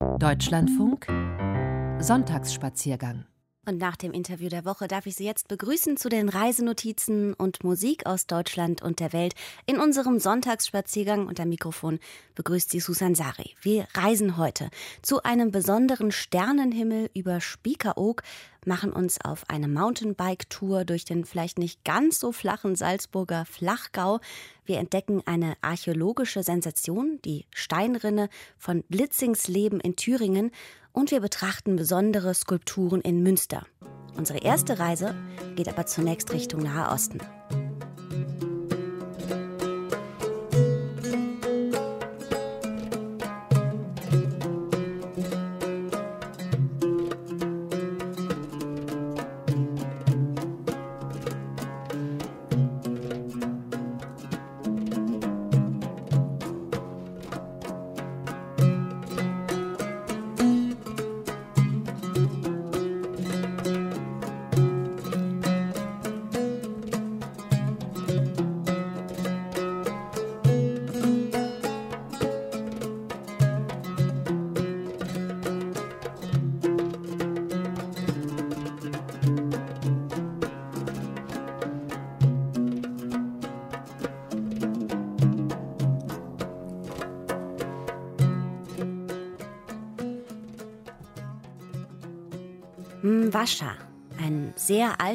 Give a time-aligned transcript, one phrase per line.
[0.00, 1.06] Deutschlandfunk
[2.00, 3.24] Sonntagsspaziergang
[3.64, 7.64] und nach dem Interview der Woche darf ich Sie jetzt begrüßen zu den Reisenotizen und
[7.64, 11.32] Musik aus Deutschland und der Welt in unserem Sonntagsspaziergang.
[11.36, 11.98] Am Mikrofon
[12.34, 13.54] begrüßt Sie Susan Sari.
[13.62, 14.68] Wir reisen heute
[15.02, 18.22] zu einem besonderen Sternenhimmel über Spiekeroog,
[18.66, 24.20] machen uns auf eine Mountainbike-Tour durch den vielleicht nicht ganz so flachen Salzburger Flachgau.
[24.64, 30.50] Wir entdecken eine archäologische Sensation, die Steinrinne von Blitzingsleben in Thüringen
[30.92, 33.66] und wir betrachten besondere Skulpturen in Münster.
[34.16, 35.14] Unsere erste Reise
[35.54, 37.20] geht aber zunächst Richtung Nahe Osten.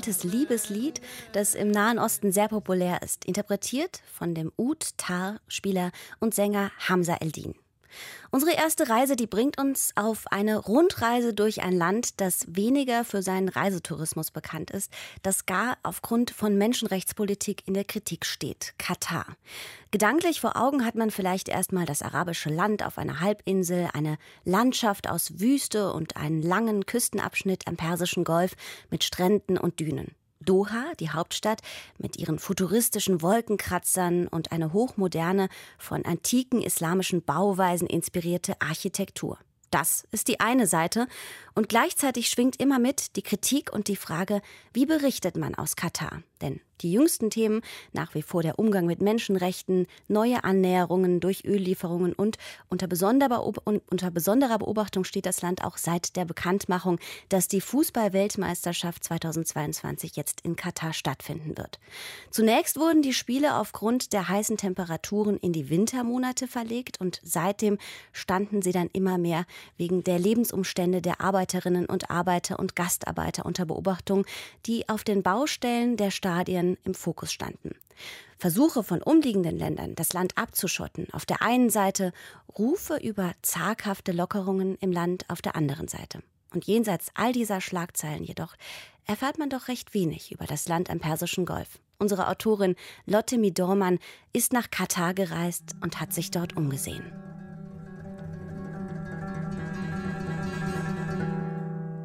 [0.02, 1.00] Altes Liebeslied,
[1.32, 7.54] das im Nahen Osten sehr populär ist, interpretiert von dem Ud-Tar-Spieler und Sänger Hamza Eldin.
[8.30, 13.22] Unsere erste Reise, die bringt uns auf eine Rundreise durch ein Land, das weniger für
[13.22, 19.26] seinen Reisetourismus bekannt ist, das gar aufgrund von Menschenrechtspolitik in der Kritik steht, Katar.
[19.92, 25.10] Gedanklich vor Augen hat man vielleicht erstmal das arabische Land auf einer Halbinsel, eine Landschaft
[25.10, 28.54] aus Wüste und einen langen Küstenabschnitt am Persischen Golf
[28.90, 30.16] mit Stränden und Dünen.
[30.42, 31.62] Doha, die Hauptstadt,
[31.98, 39.38] mit ihren futuristischen Wolkenkratzern und eine hochmoderne, von antiken islamischen Bauweisen inspirierte Architektur.
[39.72, 41.08] Das ist die eine Seite.
[41.56, 44.42] Und gleichzeitig schwingt immer mit die Kritik und die Frage,
[44.74, 46.22] wie berichtet man aus Katar?
[46.42, 47.62] Denn die jüngsten Themen,
[47.94, 52.38] nach wie vor der Umgang mit Menschenrechten, neue Annäherungen durch Öllieferungen und
[52.70, 60.42] unter besonderer, Beobachtung steht das Land auch seit der Bekanntmachung, dass die Fußball-Weltmeisterschaft 2022 jetzt
[60.42, 61.80] in Katar stattfinden wird.
[62.32, 67.78] Zunächst wurden die Spiele aufgrund der heißen Temperaturen in die Wintermonate verlegt und seitdem
[68.12, 69.46] standen sie dann immer mehr
[69.78, 74.26] wegen der Lebensumstände der Arbeiterinnen und Arbeiter und Gastarbeiter unter Beobachtung,
[74.66, 77.76] die auf den Baustellen der Stadien im Fokus standen.
[78.38, 82.14] Versuche von umliegenden Ländern, das Land abzuschotten, auf der einen Seite,
[82.58, 86.24] Rufe über zaghafte Lockerungen im Land auf der anderen Seite.
[86.54, 88.56] Und jenseits all dieser Schlagzeilen jedoch
[89.06, 91.80] erfahrt man doch recht wenig über das Land am Persischen Golf.
[92.00, 92.76] Unsere Autorin
[93.06, 94.00] Lotte Midormann
[94.32, 97.04] ist nach Katar gereist und hat sich dort umgesehen.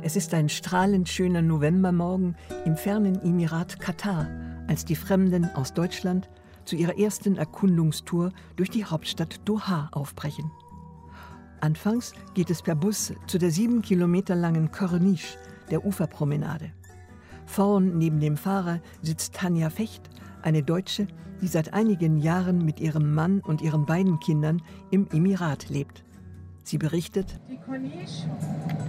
[0.06, 4.28] Es ist ein strahlend schöner Novembermorgen im fernen Emirat Katar,
[4.68, 6.30] als die Fremden aus Deutschland
[6.64, 10.52] zu ihrer ersten Erkundungstour durch die Hauptstadt Doha aufbrechen.
[11.60, 15.38] Anfangs geht es per Bus zu der sieben Kilometer langen Corniche,
[15.72, 16.70] der Uferpromenade.
[17.44, 20.08] Vorn neben dem Fahrer sitzt Tanja Fecht,
[20.40, 21.08] eine Deutsche,
[21.42, 24.62] die seit einigen Jahren mit ihrem Mann und ihren beiden Kindern
[24.92, 26.05] im Emirat lebt.
[26.66, 28.28] Sie berichtet, die Corniche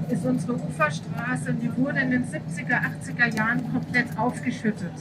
[0.09, 4.95] ist unsere Uferstraße und die wurde in den 70er, 80er Jahren komplett aufgeschüttet.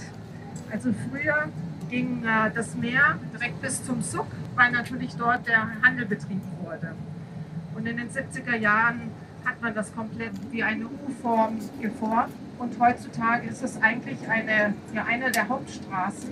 [0.71, 1.49] Also früher
[1.89, 4.27] ging äh, das Meer direkt bis zum Suck,
[4.57, 6.95] weil natürlich dort der Handel betrieben wurde.
[7.75, 9.11] Und in den 70er Jahren
[9.47, 12.35] hat man das komplett wie eine U-Form geformt.
[12.59, 16.29] Und heutzutage ist es eigentlich eine, ja, eine der Hauptstraßen.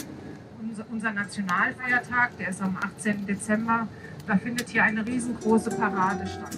[0.60, 3.24] Unser, unser Nationalfeiertag, der ist am 18.
[3.24, 3.88] Dezember,
[4.26, 6.56] da findet hier eine riesengroße Parade statt.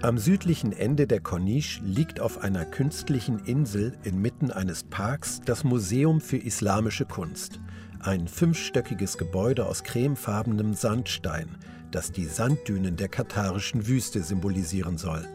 [0.00, 6.20] Am südlichen Ende der Corniche liegt auf einer künstlichen Insel inmitten eines Parks das Museum
[6.20, 7.60] für Islamische Kunst.
[7.98, 11.48] Ein fünfstöckiges Gebäude aus cremefarbenem Sandstein,
[11.90, 15.26] das die Sanddünen der katarischen Wüste symbolisieren soll.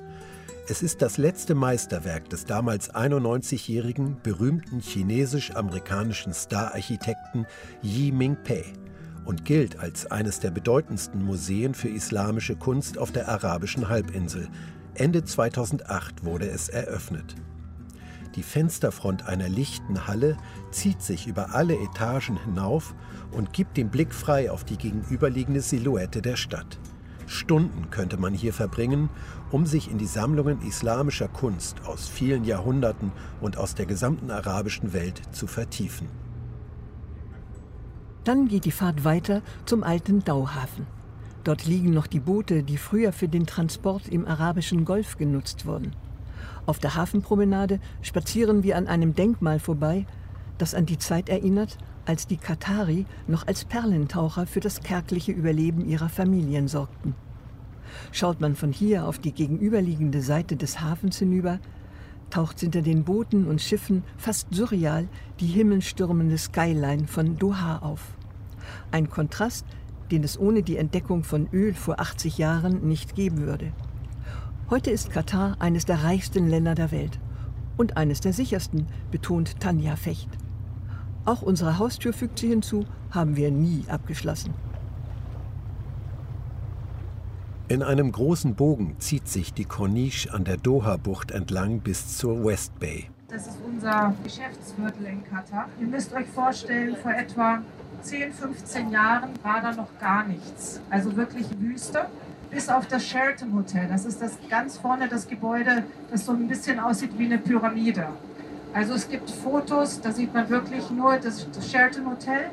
[0.66, 7.46] Es ist das letzte Meisterwerk des damals 91-jährigen berühmten chinesisch-amerikanischen Star-Architekten
[7.82, 8.64] Yi Mingpei
[9.26, 14.48] und gilt als eines der bedeutendsten Museen für islamische Kunst auf der arabischen Halbinsel.
[14.94, 17.36] Ende 2008 wurde es eröffnet.
[18.36, 20.38] Die Fensterfront einer lichten Halle
[20.72, 22.96] zieht sich über alle Etagen hinauf
[23.32, 26.80] und gibt den Blick frei auf die gegenüberliegende Silhouette der Stadt.
[27.28, 29.10] Stunden könnte man hier verbringen,
[29.52, 33.12] um sich in die Sammlungen islamischer Kunst aus vielen Jahrhunderten
[33.42, 36.08] und aus der gesamten arabischen Welt zu vertiefen.
[38.24, 40.88] Dann geht die Fahrt weiter zum alten Dauhafen.
[41.44, 45.94] Dort liegen noch die Boote, die früher für den Transport im arabischen Golf genutzt wurden.
[46.66, 50.06] Auf der Hafenpromenade spazieren wir an einem Denkmal vorbei,
[50.58, 55.86] das an die Zeit erinnert, als die Katari noch als Perlentaucher für das kärgliche Überleben
[55.86, 57.16] ihrer Familien sorgten.
[58.12, 61.60] Schaut man von hier auf die gegenüberliegende Seite des Hafens hinüber,
[62.30, 65.08] taucht hinter den Booten und Schiffen fast surreal
[65.40, 68.16] die himmelstürmende Skyline von Doha auf.
[68.92, 69.66] Ein Kontrast,
[70.12, 73.72] den es ohne die Entdeckung von Öl vor 80 Jahren nicht geben würde.
[74.70, 77.20] Heute ist Katar eines der reichsten Länder der Welt
[77.78, 80.30] und eines der sichersten, betont Tanja Fecht.
[81.26, 84.54] Auch unsere Haustür fügt sie hinzu, haben wir nie abgeschlossen.
[87.70, 92.78] In einem großen Bogen zieht sich die Corniche an der Doha-Bucht entlang bis zur West
[92.78, 93.10] Bay.
[93.30, 95.70] Das ist unser Geschäftsviertel in Katar.
[95.80, 97.62] Ihr müsst euch vorstellen, vor etwa
[98.02, 100.82] 10, 15 Jahren war da noch gar nichts.
[100.90, 102.06] Also wirklich Wüste.
[102.52, 103.88] Bis auf das Sheraton Hotel.
[103.88, 108.08] Das ist das ganz vorne das Gebäude, das so ein bisschen aussieht wie eine Pyramide.
[108.74, 112.50] Also es gibt Fotos, da sieht man wirklich nur das, das Sheraton Hotel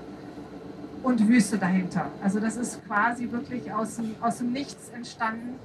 [1.03, 2.11] und Wüste dahinter.
[2.23, 5.59] Also das ist quasi wirklich aus dem, aus dem Nichts entstanden.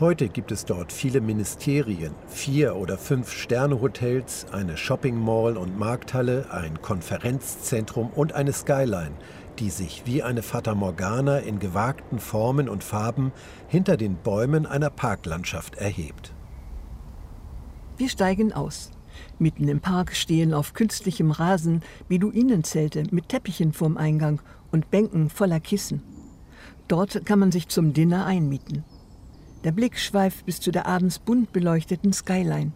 [0.00, 6.46] Heute gibt es dort viele Ministerien, vier oder fünf Sterne-Hotels, eine Shopping Mall und Markthalle,
[6.50, 9.12] ein Konferenzzentrum und eine Skyline,
[9.60, 13.30] die sich wie eine Fata Morgana in gewagten Formen und Farben
[13.68, 16.34] hinter den Bäumen einer Parklandschaft erhebt.
[17.96, 18.90] Wir steigen aus.
[19.44, 24.40] Mitten im Park stehen auf künstlichem Rasen Beduinenzelte mit Teppichen vorm Eingang
[24.72, 26.02] und Bänken voller Kissen.
[26.88, 28.84] Dort kann man sich zum Dinner einmieten.
[29.62, 32.72] Der Blick schweift bis zu der abends bunt beleuchteten Skyline.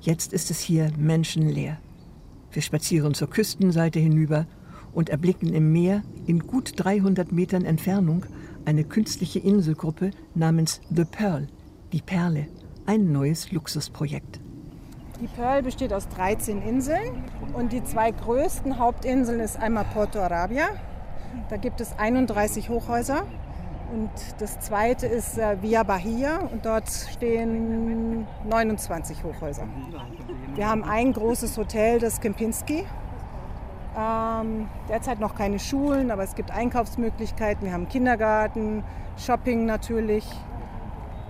[0.00, 1.78] Jetzt ist es hier menschenleer.
[2.52, 4.46] Wir spazieren zur Küstenseite hinüber
[4.92, 8.26] und erblicken im Meer in gut 300 Metern Entfernung
[8.64, 11.48] eine künstliche Inselgruppe namens The Pearl,
[11.92, 12.46] die Perle,
[12.86, 14.40] ein neues Luxusprojekt.
[15.20, 20.68] Die Pearl besteht aus 13 Inseln und die zwei größten Hauptinseln ist einmal Porto Arabia.
[21.50, 23.26] Da gibt es 31 Hochhäuser
[23.92, 29.68] und das zweite ist äh, Via Bahia und dort stehen 29 Hochhäuser.
[30.54, 32.86] Wir haben ein großes Hotel, das Kempinski.
[33.98, 37.66] Ähm, derzeit noch keine Schulen, aber es gibt Einkaufsmöglichkeiten.
[37.66, 38.84] Wir haben Kindergarten,
[39.18, 40.24] Shopping natürlich.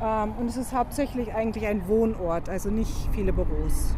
[0.01, 3.95] Ähm, und es ist hauptsächlich eigentlich ein Wohnort, also nicht viele Büros.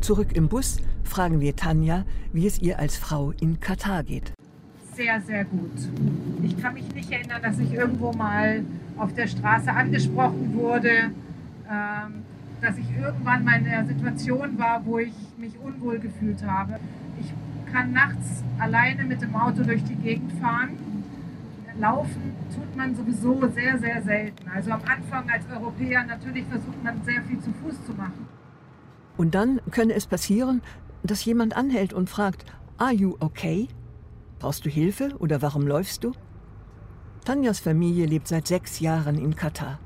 [0.00, 4.32] Zurück im Bus fragen wir Tanja, wie es ihr als Frau in Katar geht.
[4.94, 5.70] Sehr, sehr gut.
[6.42, 8.64] Ich kann mich nicht erinnern, dass ich irgendwo mal
[8.96, 11.10] auf der Straße angesprochen wurde,
[11.70, 12.24] ähm,
[12.60, 16.80] dass ich irgendwann mal in der Situation war, wo ich mich unwohl gefühlt habe.
[17.20, 17.32] Ich
[17.72, 20.76] kann nachts alleine mit dem Auto durch die Gegend fahren
[21.80, 24.48] Laufen tut man sowieso sehr, sehr selten.
[24.48, 28.28] Also am Anfang als Europäer natürlich versucht man sehr viel zu Fuß zu machen.
[29.16, 30.62] Und dann könne es passieren,
[31.02, 32.44] dass jemand anhält und fragt,
[32.76, 33.68] Are you okay?
[34.38, 36.12] Brauchst du Hilfe oder warum läufst du?
[37.24, 39.78] Tanjas Familie lebt seit sechs Jahren in Katar.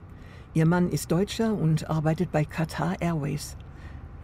[0.52, 3.56] Ihr Mann ist Deutscher und arbeitet bei Qatar Airways.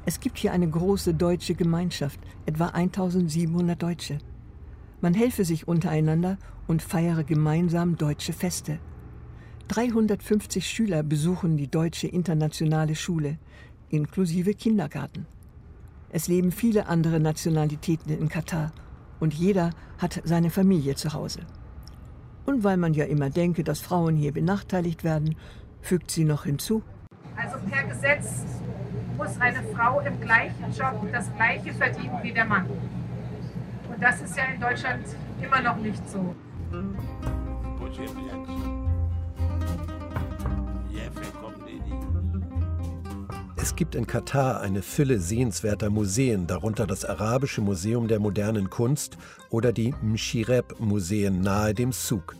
[0.07, 4.19] Es gibt hier eine große deutsche Gemeinschaft, etwa 1700 Deutsche.
[5.02, 8.78] Man helfe sich untereinander und feiere gemeinsam deutsche Feste.
[9.69, 13.38] 350 Schüler besuchen die Deutsche Internationale Schule,
[13.88, 15.26] inklusive Kindergarten.
[16.11, 18.73] Es leben viele andere Nationalitäten in Katar
[19.21, 21.40] und jeder hat seine Familie zu Hause.
[22.45, 25.37] Und weil man ja immer denke, dass Frauen hier benachteiligt werden,
[25.80, 26.83] fügt sie noch hinzu.
[27.37, 28.45] Also per Gesetz
[29.16, 32.66] muss eine Frau im gleichen Job das gleiche verdienen wie der Mann.
[34.00, 35.04] Und das ist ja in Deutschland
[35.42, 36.35] immer noch nicht so.
[43.57, 49.19] Es gibt in Katar eine Fülle sehenswerter Museen, darunter das Arabische Museum der modernen Kunst
[49.50, 52.37] oder die Mshireb-Museen nahe dem Souk,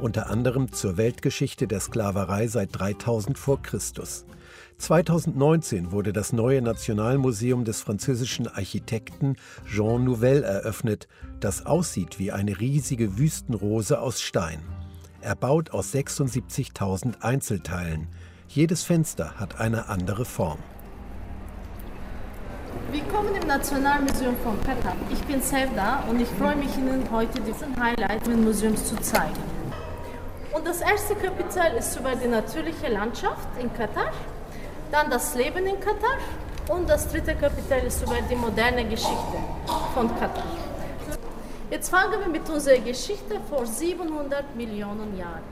[0.00, 4.26] unter anderem zur Weltgeschichte der Sklaverei seit 3000 vor Christus.
[4.84, 9.36] 2019 wurde das neue Nationalmuseum des französischen Architekten
[9.66, 11.08] Jean Nouvel eröffnet,
[11.40, 14.60] das aussieht wie eine riesige Wüstenrose aus Stein.
[15.22, 18.08] Erbaut aus 76.000 Einzelteilen.
[18.46, 20.58] Jedes Fenster hat eine andere Form.
[22.92, 24.96] Willkommen im Nationalmuseum von Katar.
[25.10, 29.40] Ich bin Sevda und ich freue mich, Ihnen heute diesen Highlight des Museums zu zeigen.
[30.52, 34.12] Und das erste Kapitel ist über die natürliche Landschaft in Katar,
[34.94, 36.18] dann das Leben in Katar
[36.68, 39.38] und das dritte Kapitel ist über die moderne Geschichte
[39.92, 40.46] von Katar.
[41.68, 45.42] Jetzt fangen wir mit unserer Geschichte vor 700 Millionen Jahren.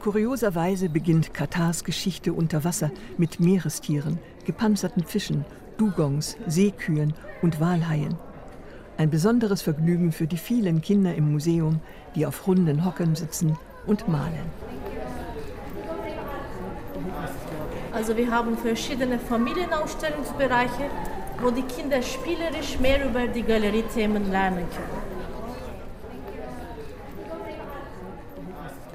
[0.00, 5.44] Kurioserweise beginnt Katars Geschichte unter Wasser mit Meerestieren, gepanzerten Fischen,
[5.76, 7.12] Dugongs, Seekühen
[7.42, 8.16] und Walhaien.
[8.96, 11.80] Ein besonderes Vergnügen für die vielen Kinder im Museum,
[12.14, 14.50] die auf runden Hocken sitzen und malen.
[17.98, 20.88] Also wir haben verschiedene Familienausstellungsbereiche,
[21.42, 25.08] wo die Kinder spielerisch mehr über die Galeriethemen lernen können.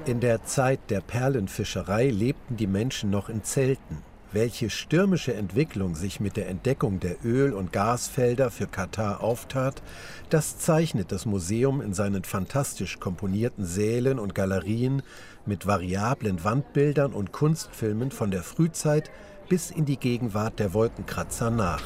[0.06, 3.98] In der Zeit der Perlenfischerei lebten die Menschen noch in Zelten.
[4.32, 9.82] Welche stürmische Entwicklung sich mit der Entdeckung der Öl- und Gasfelder für Katar auftat,
[10.30, 15.02] das zeichnet das Museum in seinen fantastisch komponierten Sälen und Galerien
[15.46, 19.10] mit variablen Wandbildern und Kunstfilmen von der Frühzeit
[19.48, 21.82] bis in die Gegenwart der Wolkenkratzer nach.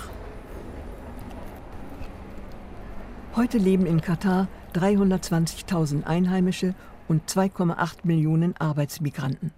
[3.36, 6.74] Heute leben in Katar 320.000 Einheimische
[7.08, 9.52] und 2,8 Millionen Arbeitsmigranten.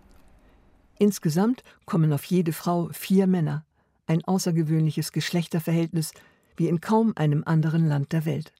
[0.98, 3.64] Insgesamt kommen auf jede Frau vier Männer,
[4.06, 6.12] ein außergewöhnliches Geschlechterverhältnis
[6.56, 8.52] wie in kaum einem anderen Land der Welt.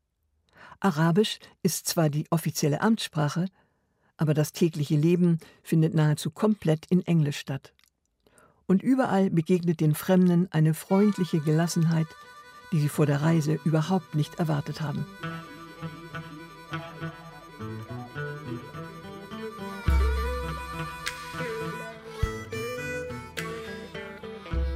[0.80, 3.46] Arabisch ist zwar die offizielle Amtssprache,
[4.20, 7.72] aber das tägliche Leben findet nahezu komplett in Englisch statt.
[8.66, 12.06] Und überall begegnet den Fremden eine freundliche Gelassenheit,
[12.70, 15.06] die sie vor der Reise überhaupt nicht erwartet haben.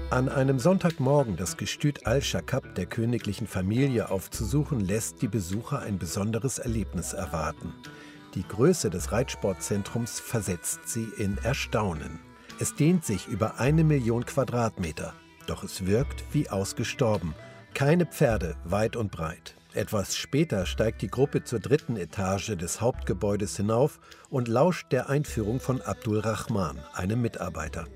[0.08, 6.58] An einem Sonntagmorgen das Gestüt Al-Shakab der königlichen Familie aufzusuchen, lässt die Besucher ein besonderes
[6.58, 7.74] Erlebnis erwarten.
[8.34, 12.18] Die Größe des Reitsportzentrums versetzt sie in Erstaunen.
[12.58, 15.14] Es dehnt sich über eine Million Quadratmeter,
[15.46, 17.34] doch es wirkt wie ausgestorben.
[17.74, 19.54] Keine Pferde weit und breit.
[19.72, 24.00] Etwas später steigt die Gruppe zur dritten Etage des Hauptgebäudes hinauf
[24.30, 27.86] und lauscht der Einführung von Abdul Rahman, einem Mitarbeiter.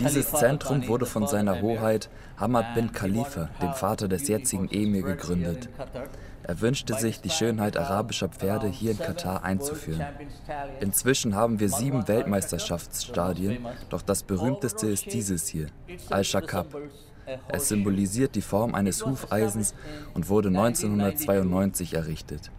[0.00, 5.70] Dieses Zentrum wurde von seiner Hoheit Hamad bin Khalifa, dem Vater des jetzigen Emir, gegründet.
[6.42, 10.04] Er wünschte sich, die Schönheit arabischer Pferde hier in Katar einzuführen.
[10.80, 15.68] Inzwischen haben wir sieben Weltmeisterschaftsstadien, doch das berühmteste ist dieses hier,
[16.10, 16.76] Al-Shakab.
[17.48, 19.74] Es symbolisiert die Form eines Hufeisens
[20.14, 22.50] und wurde 1992 errichtet.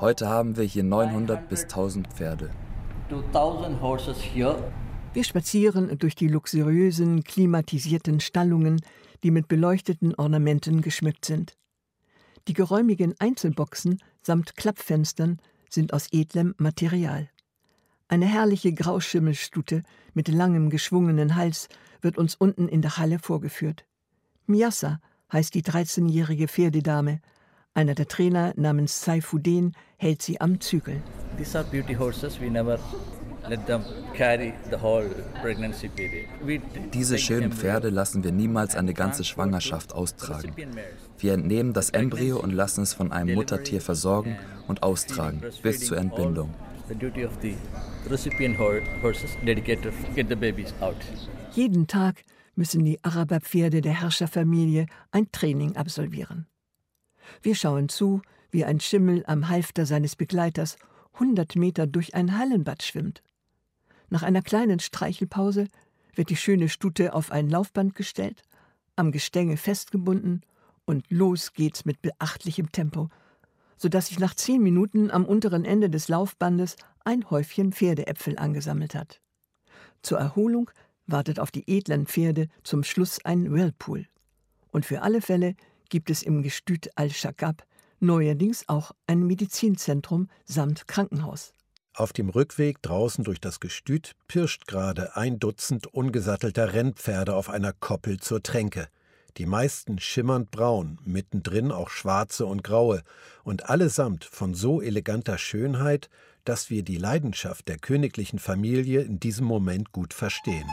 [0.00, 2.50] Heute haben wir hier 900 bis 1000 Pferde.
[5.14, 8.80] Wir spazieren durch die luxuriösen, klimatisierten Stallungen,
[9.22, 11.54] die mit beleuchteten Ornamenten geschmückt sind.
[12.48, 17.28] Die geräumigen Einzelboxen samt Klappfenstern sind aus edlem Material.
[18.08, 19.82] Eine herrliche Grauschimmelstute
[20.12, 21.68] mit langem geschwungenen Hals
[22.02, 23.86] wird uns unten in der Halle vorgeführt.
[24.46, 25.00] Miasa
[25.32, 27.20] heißt die 13-jährige Pferdedame.
[27.74, 31.02] Einer der Trainer namens Saifuddin hält sie am Zügel.
[31.38, 32.38] These are beauty horses.
[32.38, 32.78] We never
[33.48, 33.82] let them
[34.14, 35.08] carry the whole
[35.40, 36.28] pregnancy period.
[36.92, 40.54] Diese schönen Pferde lassen wir niemals eine ganze Schwangerschaft austragen.
[41.16, 44.36] Wir entnehmen das Embryo und lassen es von einem Muttertier versorgen
[44.68, 46.52] und austragen bis zur Entbindung.
[51.54, 52.22] Jeden Tag
[52.54, 56.46] müssen die Araberpferde der Herrscherfamilie ein Training absolvieren.
[57.40, 60.76] Wir schauen zu, wie ein Schimmel am Halfter seines Begleiters
[61.18, 63.22] hundert Meter durch ein Hallenbad schwimmt.
[64.10, 65.68] Nach einer kleinen Streichelpause
[66.14, 68.42] wird die schöne Stute auf ein Laufband gestellt,
[68.96, 70.42] am Gestänge festgebunden
[70.84, 73.08] und los geht's mit beachtlichem Tempo,
[73.76, 78.94] so dass sich nach zehn Minuten am unteren Ende des Laufbandes ein Häufchen Pferdeäpfel angesammelt
[78.94, 79.20] hat.
[80.02, 80.70] Zur Erholung
[81.06, 84.06] wartet auf die edlen Pferde zum Schluss ein Whirlpool.
[84.70, 85.54] Und für alle Fälle
[85.92, 87.66] gibt es im Gestüt Al-Shakab
[88.00, 91.52] neuerdings auch ein Medizinzentrum samt Krankenhaus.
[91.92, 97.74] Auf dem Rückweg draußen durch das Gestüt pirscht gerade ein Dutzend ungesattelter Rennpferde auf einer
[97.74, 98.88] Koppel zur Tränke.
[99.36, 103.02] Die meisten schimmernd braun, mittendrin auch schwarze und graue,
[103.44, 106.08] und allesamt von so eleganter Schönheit,
[106.44, 110.70] dass wir die Leidenschaft der königlichen Familie in diesem Moment gut verstehen.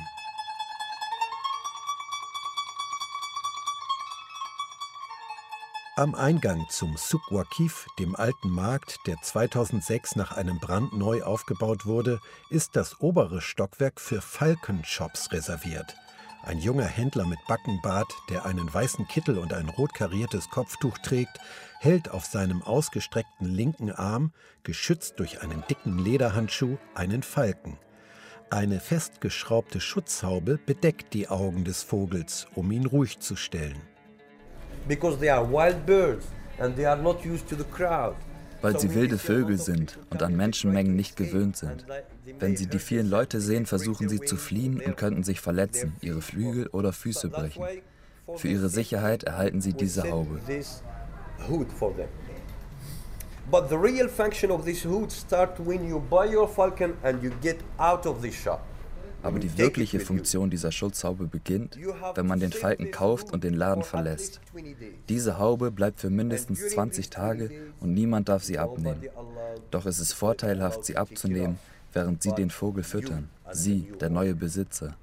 [6.00, 11.86] Am Eingang zum Souk Waqif, dem alten Markt, der 2006 nach einem Brand neu aufgebaut
[11.86, 15.98] wurde, ist das obere Stockwerk für Falkenshops reserviert.
[16.42, 21.38] Ein junger Händler mit Backenbart, der einen weißen Kittel und ein rot kariertes Kopftuch trägt,
[21.82, 24.32] hält auf seinem ausgestreckten linken Arm,
[24.64, 27.78] geschützt durch einen dicken Lederhandschuh, einen Falken.
[28.50, 33.89] Eine festgeschraubte Schutzhaube bedeckt die Augen des Vogels, um ihn ruhig zu stellen.
[34.88, 36.26] Because they are wild birds
[36.60, 38.16] and they are not used to the crowd
[38.62, 41.86] weil sie wilde Vögel sind und an Menschenmengen nicht gewöhnt sind.
[42.40, 46.22] Wenn sie die vielen Leute sehen, versuchen sie zu fliehen und könnten sich verletzen, ihre
[46.22, 47.64] Flügel oder Füße brechen.
[48.36, 50.40] Für ihre Sicherheit erhalten sie diese Haube.
[53.52, 57.32] But the real function of this hood starts when you buy your falcon and you
[57.42, 58.62] get out of the shop.
[59.22, 61.78] Aber die wirkliche Funktion dieser Schutzhaube beginnt,
[62.16, 64.40] wenn man den Falken kauft und den Laden verlässt.
[65.10, 69.04] Diese Haube bleibt für mindestens 20 Tage und niemand darf sie abnehmen.
[69.72, 71.60] Doch es ist vorteilhaft, sie abzunehmen,
[71.94, 73.30] während sie den Vogel füttern.
[73.52, 74.96] Sie, der neue Besitzer.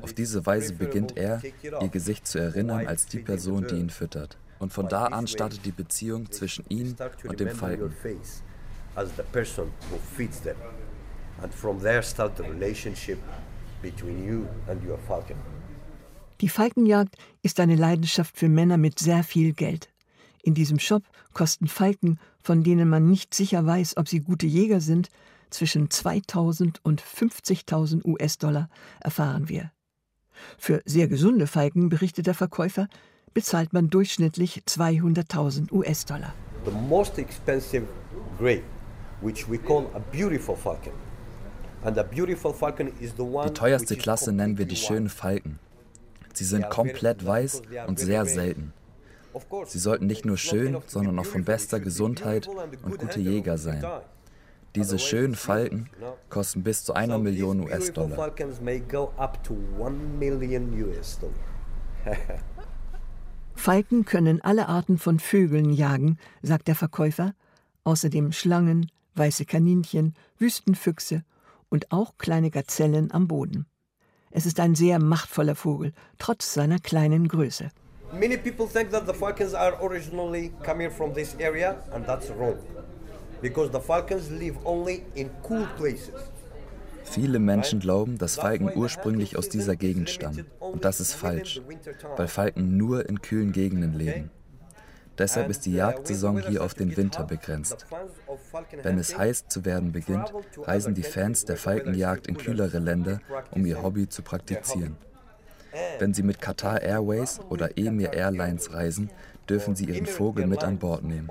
[0.00, 4.36] Auf diese Weise beginnt er, ihr Gesicht zu erinnern als die Person, die ihn füttert.
[4.58, 7.92] Und von da an startet die Beziehung zwischen ihm und dem Falken.
[11.42, 13.18] And from there start the relationship
[13.82, 15.36] between you and your falcon.
[16.40, 19.88] Die Falkenjagd ist eine Leidenschaft für Männer mit sehr viel Geld.
[20.42, 24.80] In diesem Shop kosten Falken, von denen man nicht sicher weiß, ob sie gute Jäger
[24.80, 25.08] sind,
[25.50, 28.68] zwischen 2000 und 50.000 US-Dollar,
[29.00, 29.70] erfahren wir.
[30.58, 32.88] Für sehr gesunde Falken, berichtet der Verkäufer,
[33.34, 36.34] bezahlt man durchschnittlich 200.000 US-Dollar.
[36.64, 37.86] The most expensive
[38.38, 38.64] grade,
[39.20, 40.92] which we call a beautiful falcon,
[41.84, 45.58] die teuerste Klasse nennen wir die schönen Falken.
[46.32, 48.72] Sie sind komplett weiß und sehr selten.
[49.66, 52.48] Sie sollten nicht nur schön, sondern auch von bester Gesundheit
[52.82, 53.84] und gute Jäger sein.
[54.74, 55.90] Diese schönen Falken
[56.30, 58.32] kosten bis zu einer Million US-Dollar.
[63.54, 67.34] Falken können alle Arten von Vögeln jagen, sagt der Verkäufer,
[67.84, 71.22] außerdem Schlangen, weiße Kaninchen, Wüstenfüchse
[71.72, 73.66] und auch kleine Gazellen am Boden.
[74.30, 77.70] Es ist ein sehr machtvoller Vogel, trotz seiner kleinen Größe.
[78.12, 82.56] Many people think that the falcons are originally coming from this area and that's wrong.
[83.40, 86.14] Because the falcons live only in cool places.
[87.04, 90.46] Viele Menschen glauben, dass Falken ursprünglich aus dieser Gegend stammen.
[90.60, 91.60] Und das ist falsch,
[92.16, 94.30] weil Falken nur in kühlen Gegenden leben.
[95.18, 97.86] Deshalb ist die Jagdsaison hier auf den Winter begrenzt.
[98.82, 103.20] Wenn es heiß zu werden beginnt, reisen die Fans der Falkenjagd in kühlere Länder,
[103.50, 104.96] um ihr Hobby zu praktizieren.
[105.98, 109.10] Wenn sie mit Qatar Airways oder Emir Airlines reisen,
[109.48, 111.28] dürfen sie ihren Vogel mit an Bord nehmen.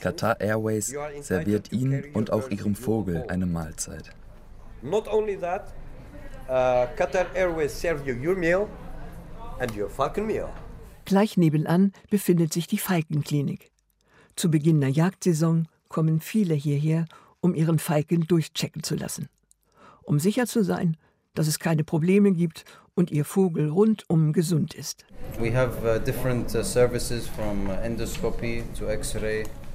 [0.00, 4.10] Qatar Airways serviert ihnen und auch ihrem Vogel eine Mahlzeit.
[4.82, 5.72] Not only that,
[6.48, 8.68] uh, Qatar Airways serve you your meal
[9.60, 10.48] and your falcon meal.
[11.12, 13.70] Gleich nebenan befindet sich die Falkenklinik.
[14.34, 17.04] Zu Beginn der Jagdsaison kommen viele hierher,
[17.42, 19.28] um ihren Falken durchchecken zu lassen.
[20.04, 20.96] Um sicher zu sein,
[21.34, 25.04] dass es keine Probleme gibt und ihr Vogel rundum gesund ist.
[25.38, 26.00] Uh, uh,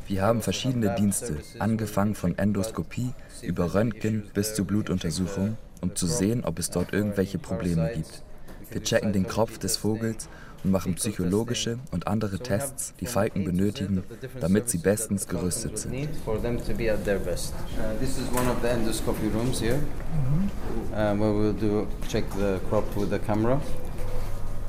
[0.07, 6.43] Wir haben verschiedene Dienste, angefangen von Endoskopie über Röntgen bis zu Blutuntersuchung, um zu sehen,
[6.43, 8.23] ob es dort irgendwelche Probleme gibt.
[8.71, 10.27] Wir checken den Kopf des Vogels
[10.63, 14.03] und machen psychologische und andere Tests, die Falken benötigen,
[14.39, 15.93] damit sie bestens gerüstet sind.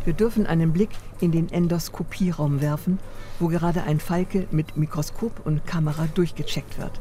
[0.05, 2.99] Wir dürfen einen Blick in den Endoskopieraum werfen,
[3.39, 6.93] wo gerade ein Falke mit Mikroskop und Kamera durchgecheckt wird.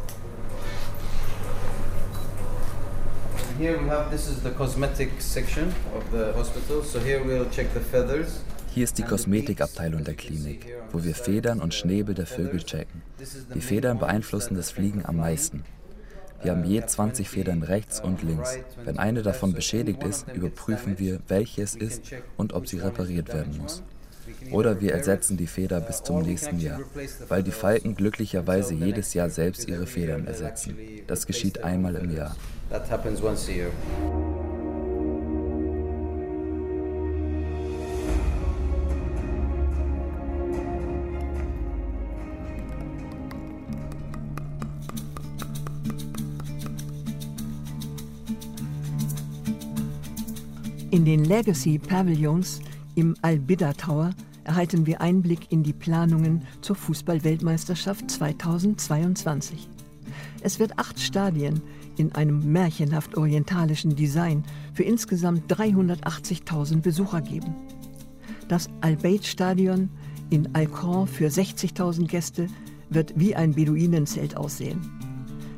[3.58, 6.84] Here we have this is the cosmetic section of the hospital.
[6.84, 8.41] So here we'll check the feathers.
[8.77, 13.01] Hier ist die Kosmetikabteilung der Klinik, wo wir Federn und Schnäbel der Vögel checken.
[13.55, 15.63] Die Federn beeinflussen das Fliegen am meisten.
[16.43, 18.59] Wir haben je 20 Federn rechts und links.
[18.85, 22.03] Wenn eine davon beschädigt ist, überprüfen wir, welche es ist
[22.37, 23.81] und ob sie repariert werden muss.
[24.51, 26.81] Oder wir ersetzen die Feder bis zum nächsten Jahr,
[27.29, 30.77] weil die Falken glücklicherweise jedes Jahr selbst ihre Federn ersetzen.
[31.07, 32.35] Das geschieht einmal im Jahr.
[50.89, 52.62] In den Legacy Pavilions
[52.95, 54.12] im Al-Bida Tower
[54.45, 59.67] erhalten wir Einblick in die Planungen zur Fußballweltmeisterschaft 2022.
[60.39, 61.62] Es wird acht Stadien
[61.97, 67.54] in einem märchenhaft orientalischen Design für insgesamt 380.000 Besucher geben.
[68.47, 69.89] Das Al-Bayt-Stadion
[70.30, 72.47] in Al-Khor für 60.000 Gäste
[72.89, 74.80] wird wie ein Beduinenzelt aussehen.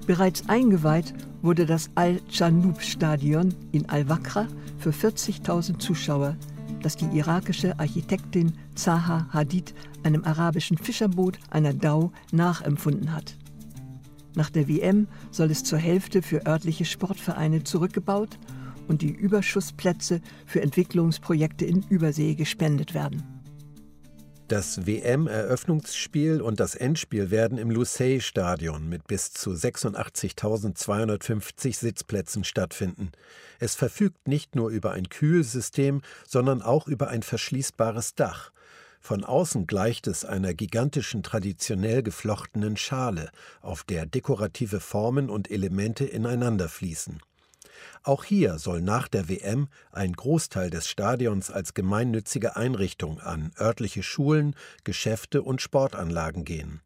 [0.09, 4.47] Bereits eingeweiht wurde das Al-Chanub-Stadion in Al-Wakra
[4.79, 6.35] für 40.000 Zuschauer,
[6.81, 13.37] das die irakische Architektin Zaha Hadid einem arabischen Fischerboot, einer Dau, nachempfunden hat.
[14.33, 18.39] Nach der WM soll es zur Hälfte für örtliche Sportvereine zurückgebaut
[18.87, 23.38] und die Überschussplätze für Entwicklungsprojekte in Übersee gespendet werden.
[24.49, 33.11] Das WM-Eröffnungsspiel und das Endspiel werden im Lusail-Stadion mit bis zu 86.250 Sitzplätzen stattfinden.
[33.59, 38.51] Es verfügt nicht nur über ein Kühlsystem, sondern auch über ein verschließbares Dach.
[38.99, 43.29] Von außen gleicht es einer gigantischen traditionell geflochtenen Schale,
[43.61, 47.21] auf der dekorative Formen und Elemente ineinander fließen.
[48.03, 54.03] Auch hier soll nach der WM ein Großteil des Stadions als gemeinnützige Einrichtung an örtliche
[54.03, 56.81] Schulen, Geschäfte und Sportanlagen gehen.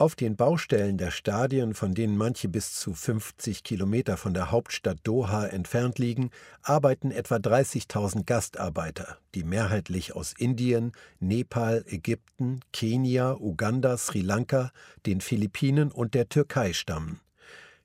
[0.00, 4.96] Auf den Baustellen der Stadien, von denen manche bis zu 50 Kilometer von der Hauptstadt
[5.02, 6.30] Doha entfernt liegen,
[6.62, 14.72] arbeiten etwa 30.000 Gastarbeiter, die mehrheitlich aus Indien, Nepal, Ägypten, Kenia, Uganda, Sri Lanka,
[15.04, 17.20] den Philippinen und der Türkei stammen.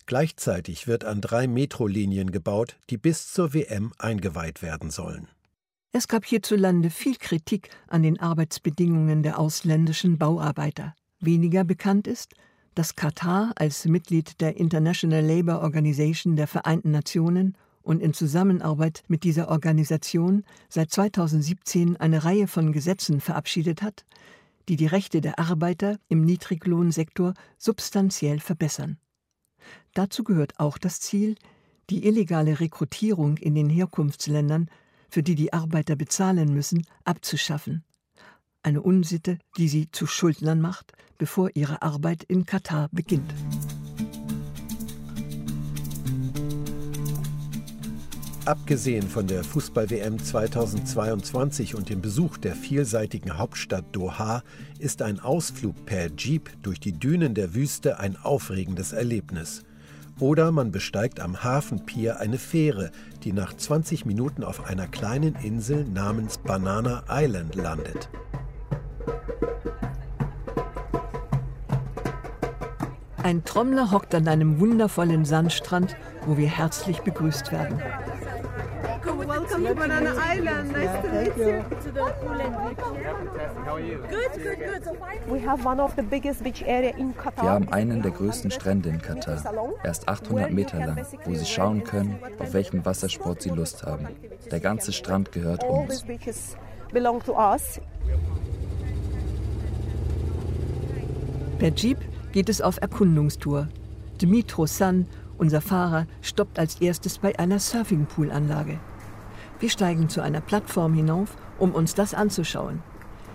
[0.05, 5.27] Gleichzeitig wird an drei Metrolinien gebaut, die bis zur WM eingeweiht werden sollen.
[5.91, 10.93] Es gab hierzulande viel Kritik an den Arbeitsbedingungen der ausländischen Bauarbeiter.
[11.19, 12.33] Weniger bekannt ist,
[12.75, 19.23] dass Katar als Mitglied der International Labour Organization der Vereinten Nationen und in Zusammenarbeit mit
[19.23, 24.05] dieser Organisation seit 2017 eine Reihe von Gesetzen verabschiedet hat,
[24.67, 28.97] die die Rechte der Arbeiter im Niedriglohnsektor substanziell verbessern.
[29.95, 31.35] Dazu gehört auch das Ziel,
[31.89, 34.69] die illegale Rekrutierung in den Herkunftsländern,
[35.09, 37.85] für die die Arbeiter bezahlen müssen, abzuschaffen.
[38.61, 43.33] Eine Unsitte, die sie zu Schuldnern macht, bevor ihre Arbeit in Katar beginnt.
[48.43, 54.43] Abgesehen von der Fußball-WM 2022 und dem Besuch der vielseitigen Hauptstadt Doha
[54.77, 59.63] ist ein Ausflug per Jeep durch die Dünen der Wüste ein aufregendes Erlebnis.
[60.19, 62.91] Oder man besteigt am Hafenpier eine Fähre,
[63.23, 68.09] die nach 20 Minuten auf einer kleinen Insel namens Banana Island landet.
[73.21, 77.81] Ein Trommler hockt an einem wundervollen Sandstrand, wo wir herzlich begrüßt werden.
[79.65, 80.73] To Banana Island.
[80.73, 81.63] Nice yeah, to meet you.
[81.81, 82.85] To the pool and beach.
[83.65, 84.05] How are you?
[84.09, 84.83] Good, good, good.
[85.27, 87.43] We have one of the biggest beach area in Qatar.
[87.43, 89.41] Wir haben einen der größten Strände in Katar.
[89.81, 94.07] Er ist 800 Meter lang, wo Sie schauen können, auf welchen Wassersport Sie Lust haben.
[94.51, 96.05] Der ganze Strand gehört uns.
[101.57, 101.97] Per Jeep
[102.33, 103.67] geht es auf Erkundungstour.
[104.21, 105.07] Dmitro San,
[105.39, 108.79] unser Fahrer, stoppt als erstes bei einer Surfingpoolanlage.
[109.59, 112.83] Wir steigen zu einer Plattform hinauf, um uns das anzuschauen.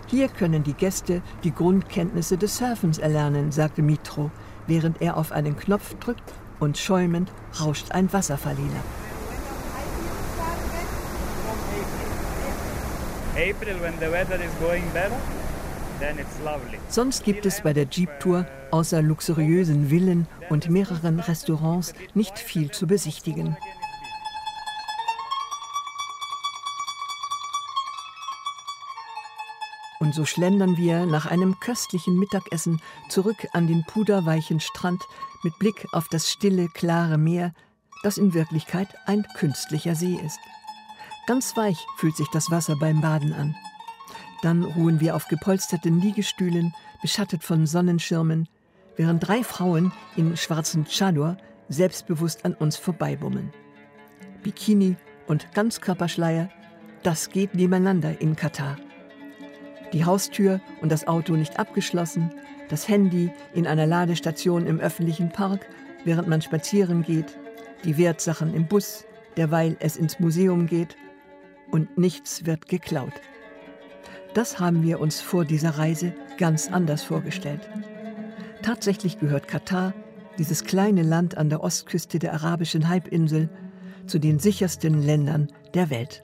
[0.07, 4.29] Hier können die Gäste die Grundkenntnisse des Surfens erlernen, sagte Mitro,
[4.67, 8.83] während er auf einen Knopf drückt und schäumend rauscht ein Wasserfall hinab.
[16.89, 22.87] Sonst gibt es bei der Jeep-Tour außer luxuriösen Villen und mehreren Restaurants nicht viel zu
[22.87, 23.57] besichtigen.
[30.01, 35.03] Und so schlendern wir nach einem köstlichen Mittagessen zurück an den puderweichen Strand
[35.43, 37.53] mit Blick auf das stille, klare Meer,
[38.01, 40.39] das in Wirklichkeit ein künstlicher See ist.
[41.27, 43.55] Ganz weich fühlt sich das Wasser beim Baden an.
[44.41, 48.49] Dann ruhen wir auf gepolsterten Liegestühlen, beschattet von Sonnenschirmen,
[48.95, 51.37] während drei Frauen in schwarzen Chador
[51.69, 53.53] selbstbewusst an uns vorbeibummeln.
[54.41, 54.95] Bikini
[55.27, 56.49] und Ganzkörperschleier,
[57.03, 58.77] das geht nebeneinander in Katar
[59.93, 62.31] die Haustür und das Auto nicht abgeschlossen,
[62.69, 65.67] das Handy in einer Ladestation im öffentlichen Park,
[66.05, 67.37] während man spazieren geht,
[67.83, 69.05] die Wertsachen im Bus,
[69.37, 70.95] derweil es ins Museum geht
[71.69, 73.13] und nichts wird geklaut.
[74.33, 77.69] Das haben wir uns vor dieser Reise ganz anders vorgestellt.
[78.61, 79.93] Tatsächlich gehört Katar,
[80.37, 83.49] dieses kleine Land an der Ostküste der arabischen Halbinsel,
[84.07, 86.23] zu den sichersten Ländern der Welt.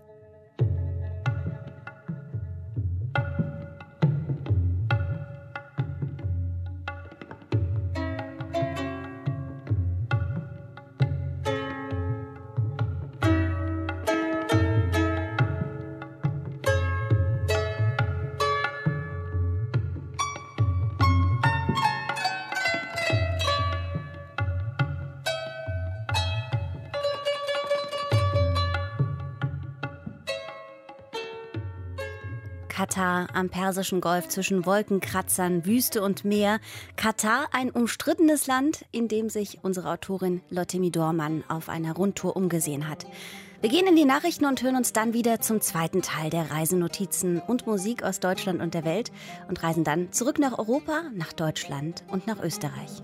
[32.78, 36.60] Katar am Persischen Golf zwischen Wolkenkratzern, Wüste und Meer.
[36.96, 42.88] Katar, ein umstrittenes Land, in dem sich unsere Autorin Lotte Dormann auf einer Rundtour umgesehen
[42.88, 43.08] hat.
[43.62, 47.40] Wir gehen in die Nachrichten und hören uns dann wieder zum zweiten Teil der Reisenotizen
[47.40, 49.12] und Musik aus Deutschland und der Welt
[49.50, 53.02] und reisen dann zurück nach Europa, nach Deutschland und nach Österreich.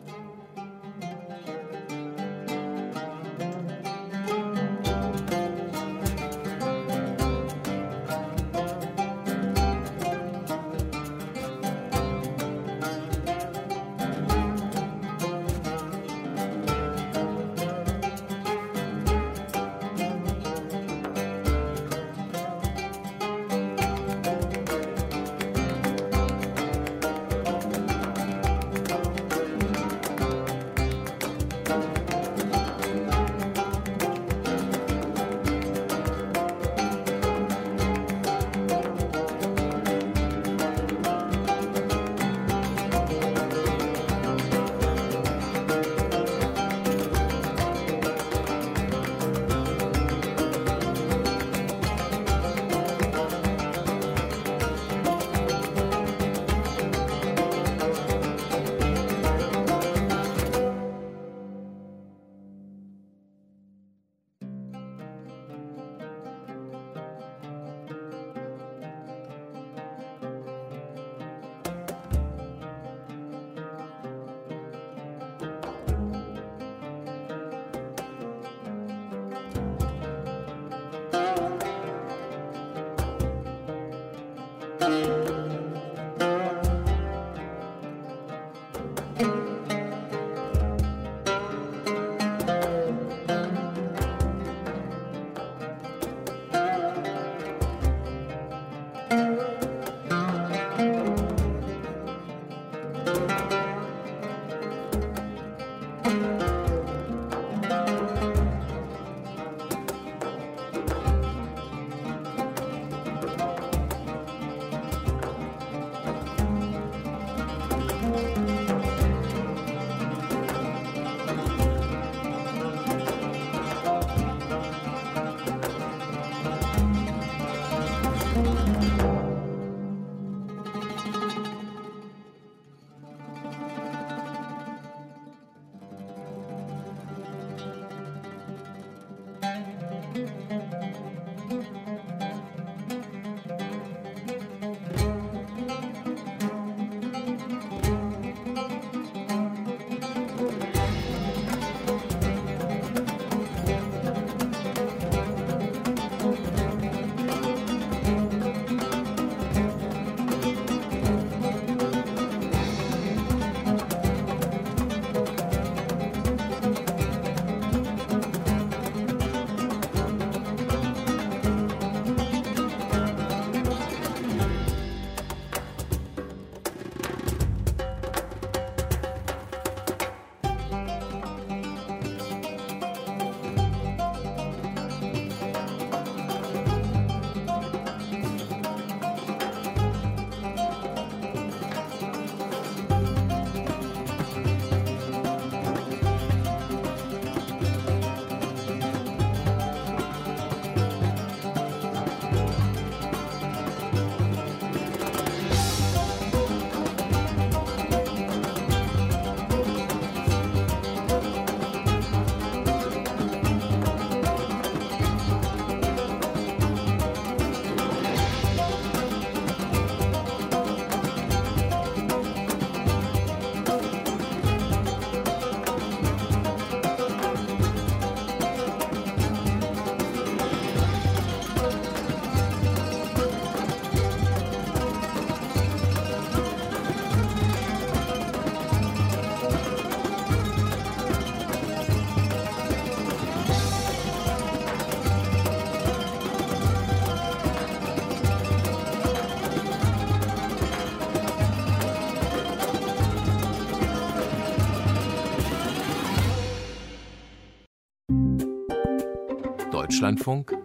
[260.13, 260.55] Deutschlandfunk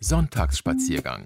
[0.00, 1.24] Sonntagsspaziergang.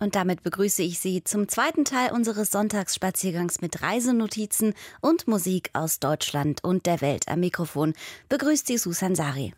[0.00, 6.00] Und damit begrüße ich Sie zum zweiten Teil unseres Sonntagsspaziergangs mit Reisenotizen und Musik aus
[6.00, 7.28] Deutschland und der Welt.
[7.28, 7.92] Am Mikrofon
[8.30, 9.52] begrüßt Sie Susan Sari.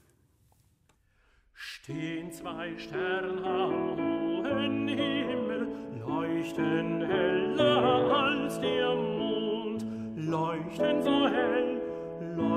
[1.55, 5.69] Stehen zwei Sterne am hohen Himmel,
[6.05, 9.85] leuchten heller als der Mond,
[10.17, 11.90] leuchten so hell,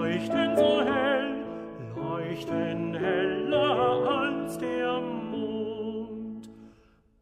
[0.04, 1.46] leuchten so hell,
[1.96, 6.50] leuchten heller als der Mond.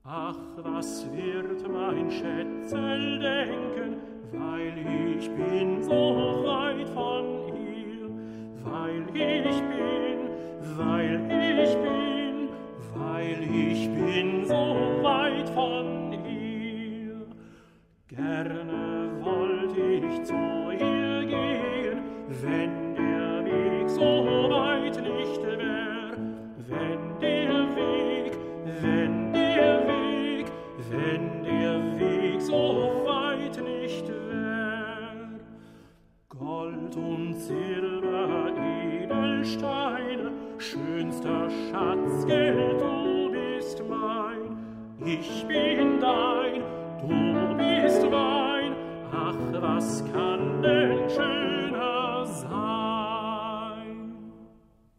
[0.04, 3.98] Ach, was wird mein Schätzel denken,
[4.32, 4.74] weil
[5.16, 8.10] ich bin so weit von ihr,
[8.64, 10.20] weil ich bin,
[10.78, 11.22] weil
[11.60, 12.50] ich bin,
[12.96, 17.28] weil ich bin so weit von ihr.
[18.08, 20.61] Gerne wollt ich zu
[22.42, 26.18] wenn der Weg so weit nicht wär,
[26.68, 28.38] wenn der Weg,
[28.82, 30.46] wenn der Weg,
[30.90, 35.40] wenn der Weg so weit nicht wär.
[36.30, 44.58] Gold und Silber, Edelsteine, schönster Schatz, Geld, du bist mein,
[45.06, 46.64] ich bin dein,
[47.02, 48.76] du bist mein,
[49.12, 51.71] ach, was kann denn schöner
[52.42, 54.12] sein?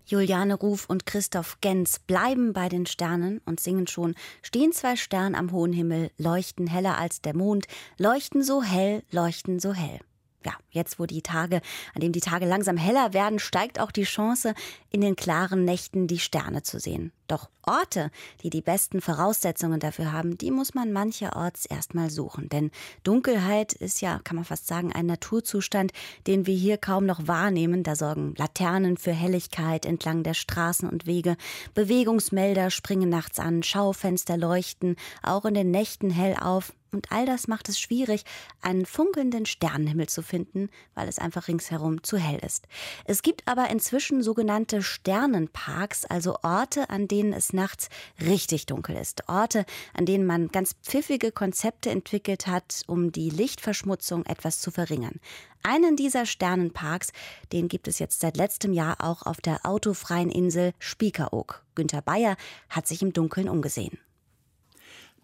[0.05, 5.39] Juliane Ruf und Christoph Gens bleiben bei den Sternen und singen schon Stehen zwei Sterne
[5.39, 7.67] am hohen Himmel, leuchten heller als der Mond,
[7.99, 10.01] leuchten so hell, leuchten so hell.
[10.45, 11.61] Ja, jetzt wo die Tage,
[11.95, 14.55] an dem die Tage langsam heller werden, steigt auch die Chance,
[14.91, 17.13] in den klaren Nächten die Sterne zu sehen.
[17.29, 18.11] Doch Orte,
[18.43, 22.49] die die besten Voraussetzungen dafür haben, die muss man mancherorts erstmal suchen.
[22.49, 22.71] Denn
[23.05, 25.93] Dunkelheit ist ja, kann man fast sagen, ein Naturzustand,
[26.27, 27.85] den wir hier kaum noch wahrnehmen.
[27.85, 31.37] Da sorgen Laternen für Helligkeit entlang der Straßen und Wege.
[31.75, 36.75] Bewegungsmelder springen nachts an, Schaufenster leuchten, auch in den Nächten hell auf.
[36.93, 38.25] Und all das macht es schwierig,
[38.61, 42.69] einen funkelnden Sternenhimmel zu finden, weil es einfach ringsherum zu hell ist.
[43.07, 47.89] Es gibt aber inzwischen sogenannte Sternenparks, also Orte, an denen es nachts
[48.21, 49.27] richtig dunkel ist.
[49.27, 55.19] Orte, an denen man ganz pfiffige Konzepte entwickelt hat, um die Lichtverschmutzung etwas zu verringern.
[55.63, 57.13] Einen dieser Sternenparks,
[57.53, 61.65] den gibt es jetzt seit letztem Jahr auch auf der autofreien Insel Spiekeroog.
[61.75, 62.37] Günter Bayer
[62.69, 63.99] hat sich im Dunkeln umgesehen.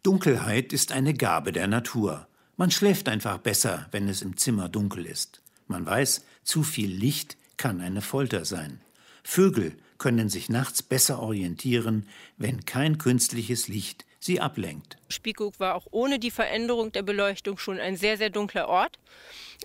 [0.02, 2.28] Dunkelheit ist eine Gabe der Natur.
[2.56, 5.42] Man schläft einfach besser, wenn es im Zimmer dunkel ist.
[5.66, 8.80] Man weiß, zu viel Licht kann eine Folter sein.
[9.22, 14.96] Vögel können sich nachts besser orientieren, wenn kein künstliches Licht sie ablenkt.
[15.08, 18.98] Spiekeroog war auch ohne die Veränderung der Beleuchtung schon ein sehr, sehr dunkler Ort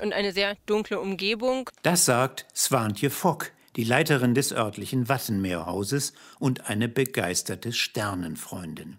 [0.01, 1.69] und eine sehr dunkle Umgebung.
[1.83, 8.97] Das sagt Swantje Fock, die Leiterin des örtlichen Wattenmeerhauses und eine begeisterte Sternenfreundin.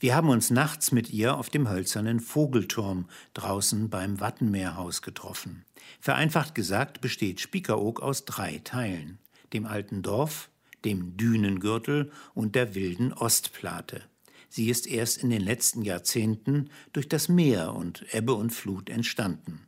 [0.00, 5.64] Wir haben uns nachts mit ihr auf dem hölzernen Vogelturm draußen beim Wattenmeerhaus getroffen.
[6.00, 9.18] Vereinfacht gesagt besteht Spiekeroog aus drei Teilen:
[9.52, 10.50] dem alten Dorf,
[10.84, 14.02] dem Dünengürtel und der wilden Ostplate.
[14.48, 19.66] Sie ist erst in den letzten Jahrzehnten durch das Meer und Ebbe und Flut entstanden.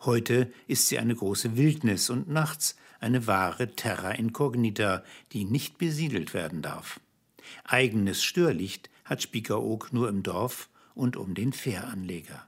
[0.00, 6.34] Heute ist sie eine große Wildnis und nachts eine wahre Terra incognita, die nicht besiedelt
[6.34, 7.00] werden darf.
[7.64, 12.46] Eigenes Störlicht hat Spiekeroog nur im Dorf und um den Fähranleger.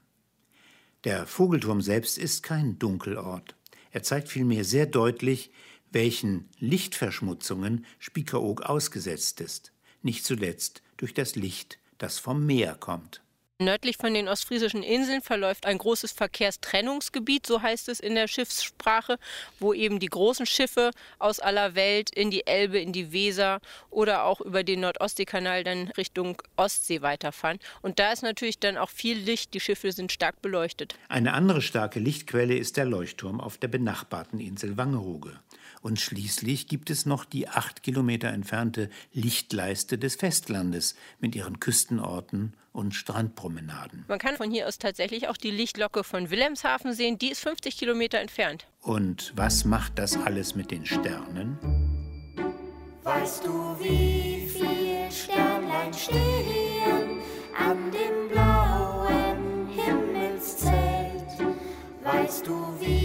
[1.03, 3.55] Der Vogelturm selbst ist kein Dunkelort.
[3.91, 5.51] Er zeigt vielmehr sehr deutlich,
[5.91, 13.24] welchen Lichtverschmutzungen Spiekeroog ausgesetzt ist, nicht zuletzt durch das Licht, das vom Meer kommt.
[13.61, 19.17] Nördlich von den ostfriesischen Inseln verläuft ein großes Verkehrstrennungsgebiet, so heißt es in der Schiffssprache,
[19.61, 24.25] wo eben die großen Schiffe aus aller Welt in die Elbe, in die Weser oder
[24.25, 27.59] auch über den Nordostseekanal dann Richtung Ostsee weiterfahren.
[27.81, 30.95] Und da ist natürlich dann auch viel Licht, die Schiffe sind stark beleuchtet.
[31.07, 35.39] Eine andere starke Lichtquelle ist der Leuchtturm auf der benachbarten Insel Wangerooge.
[35.85, 42.55] Und schließlich gibt es noch die acht Kilometer entfernte Lichtleiste des Festlandes mit ihren Küstenorten
[42.71, 44.03] und Strandpromenaden.
[44.07, 47.19] Man kann von hier aus tatsächlich auch die Lichtlocke von Wilhelmshaven sehen.
[47.19, 48.65] Die ist 50 Kilometer entfernt.
[48.81, 51.59] Und was macht das alles mit den Sternen?
[53.03, 57.21] Weißt du, wie viele Sternlein stehen
[57.55, 61.55] an dem blauen Himmelszelt?
[62.03, 63.04] Weißt du, wie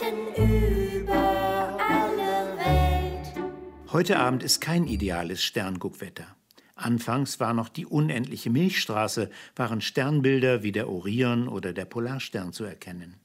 [0.00, 3.92] weiten über alle Welt?
[3.92, 6.36] Heute Abend ist kein ideales Sternguckwetter.
[6.74, 12.64] Anfangs war noch die unendliche Milchstraße, waren Sternbilder wie der Orion oder der Polarstern zu
[12.64, 13.18] erkennen.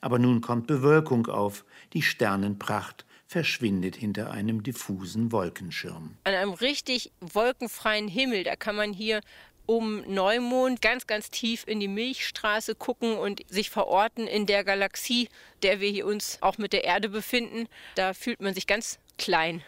[0.00, 6.16] Aber nun kommt Bewölkung auf, die Sternenpracht verschwindet hinter einem diffusen Wolkenschirm.
[6.24, 9.20] An einem richtig wolkenfreien Himmel, da kann man hier
[9.66, 15.28] um Neumond ganz, ganz tief in die Milchstraße gucken und sich verorten in der Galaxie,
[15.62, 17.66] der wir hier uns auch mit der Erde befinden.
[17.94, 19.62] Da fühlt man sich ganz klein.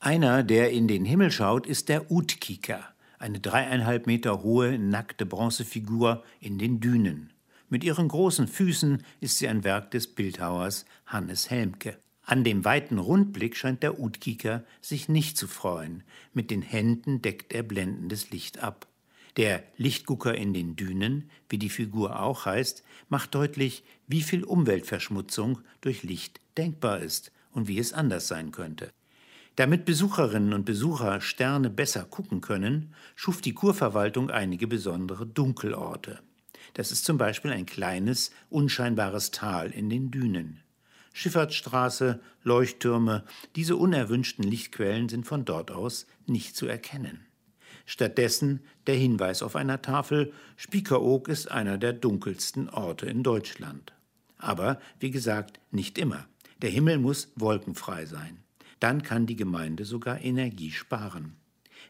[0.00, 6.24] Einer, der in den Himmel schaut, ist der Utkika, eine dreieinhalb Meter hohe, nackte Bronzefigur
[6.40, 7.32] in den Dünen.
[7.68, 11.98] Mit ihren großen Füßen ist sie ein Werk des Bildhauers Hannes Helmke.
[12.24, 16.02] An dem weiten Rundblick scheint der Utkika sich nicht zu freuen.
[16.32, 18.86] Mit den Händen deckt er blendendes Licht ab.
[19.36, 25.60] Der Lichtgucker in den Dünen, wie die Figur auch heißt, macht deutlich, wie viel Umweltverschmutzung
[25.80, 28.90] durch Licht denkbar ist und wie es anders sein könnte.
[29.56, 36.20] Damit Besucherinnen und Besucher Sterne besser gucken können, schuf die Kurverwaltung einige besondere Dunkelorte.
[36.74, 40.60] Das ist zum Beispiel ein kleines, unscheinbares Tal in den Dünen.
[41.14, 43.24] Schifffahrtsstraße, Leuchttürme,
[43.56, 47.26] diese unerwünschten Lichtquellen sind von dort aus nicht zu erkennen.
[47.86, 53.92] Stattdessen der Hinweis auf einer Tafel, Spiekeroog ist einer der dunkelsten Orte in Deutschland.
[54.38, 56.26] Aber, wie gesagt, nicht immer.
[56.62, 58.38] Der Himmel muss wolkenfrei sein.
[58.80, 61.36] Dann kann die Gemeinde sogar Energie sparen.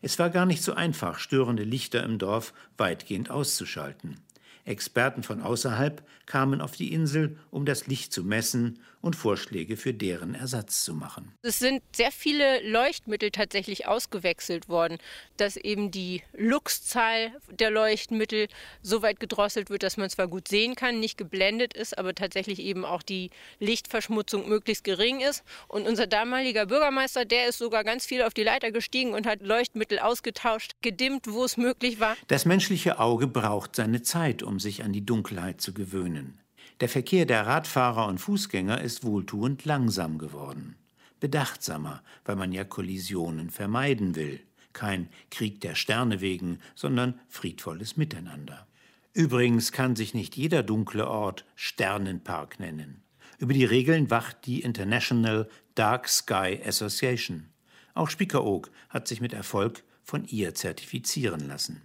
[0.02, 4.18] Es war gar nicht so einfach, störende Lichter im Dorf weitgehend auszuschalten.
[4.64, 9.92] Experten von außerhalb kamen auf die Insel, um das Licht zu messen und Vorschläge für
[9.92, 11.32] deren Ersatz zu machen.
[11.42, 14.98] Es sind sehr viele Leuchtmittel tatsächlich ausgewechselt worden,
[15.36, 18.46] dass eben die Luxzahl der Leuchtmittel
[18.80, 22.60] so weit gedrosselt wird, dass man zwar gut sehen kann, nicht geblendet ist, aber tatsächlich
[22.60, 25.42] eben auch die Lichtverschmutzung möglichst gering ist.
[25.66, 29.42] Und unser damaliger Bürgermeister, der ist sogar ganz viel auf die Leiter gestiegen und hat
[29.42, 32.16] Leuchtmittel ausgetauscht, gedimmt, wo es möglich war.
[32.28, 36.38] Das menschliche Auge braucht seine Zeit, um sich an die Dunkelheit zu gewöhnen.
[36.80, 40.76] Der Verkehr der Radfahrer und Fußgänger ist wohltuend langsam geworden.
[41.20, 44.40] Bedachtsamer, weil man ja Kollisionen vermeiden will.
[44.72, 48.66] Kein Krieg der Sterne wegen, sondern friedvolles Miteinander.
[49.12, 53.02] Übrigens kann sich nicht jeder dunkle Ort Sternenpark nennen.
[53.38, 57.48] Über die Regeln wacht die International Dark Sky Association.
[57.94, 61.82] Auch Spiekeroog hat sich mit Erfolg von ihr zertifizieren lassen.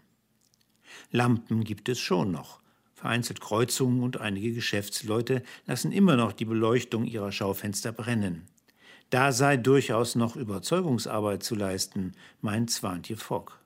[1.11, 2.59] Lampen gibt es schon noch,
[2.97, 8.47] Vereinzelt Kreuzungen und einige Geschäftsleute lassen immer noch die Beleuchtung ihrer Schaufenster brennen.
[9.11, 13.59] Da sei durchaus noch Überzeugungsarbeit zu leisten, meint Swantje Fock.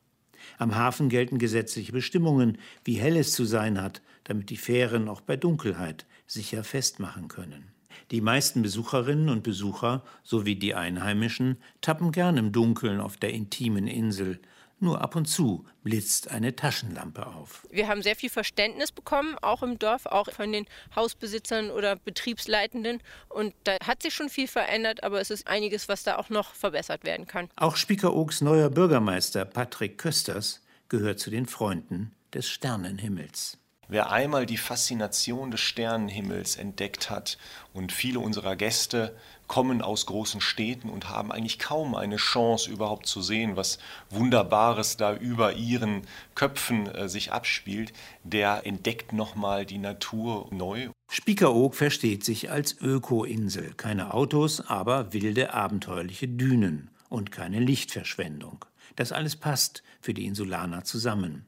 [0.58, 5.22] Am Hafen gelten gesetzliche Bestimmungen, wie hell es zu sein hat, damit die Fähren auch
[5.22, 7.72] bei Dunkelheit sicher festmachen können.
[8.12, 13.88] Die meisten Besucherinnen und Besucher sowie die Einheimischen tappen gern im Dunkeln auf der intimen
[13.88, 14.42] Insel,
[14.82, 17.66] nur ab und zu blitzt eine Taschenlampe auf.
[17.70, 20.66] Wir haben sehr viel Verständnis bekommen, auch im Dorf, auch von den
[20.96, 23.02] Hausbesitzern oder Betriebsleitenden.
[23.30, 26.54] Und da hat sich schon viel verändert, aber es ist einiges, was da auch noch
[26.54, 27.50] verbessert werden kann.
[27.56, 33.58] Auch Spiekerogs neuer Bürgermeister Patrick Kösters gehört zu den Freunden des Sternenhimmels.
[33.92, 37.38] Wer einmal die Faszination des Sternenhimmels entdeckt hat
[37.74, 39.18] und viele unserer Gäste
[39.52, 43.80] kommen aus großen Städten und haben eigentlich kaum eine Chance überhaupt zu sehen, was
[44.10, 46.04] Wunderbares da über ihren
[46.36, 47.92] Köpfen äh, sich abspielt,
[48.24, 50.88] der entdeckt nochmal die Natur neu.
[51.12, 53.74] Spiekeroog versteht sich als Öko-Insel.
[53.76, 58.64] Keine Autos, aber wilde abenteuerliche Dünen und keine Lichtverschwendung.
[58.96, 61.46] Das alles passt für die Insulaner zusammen.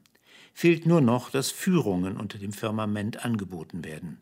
[0.52, 4.20] Fehlt nur noch, dass Führungen unter dem Firmament angeboten werden.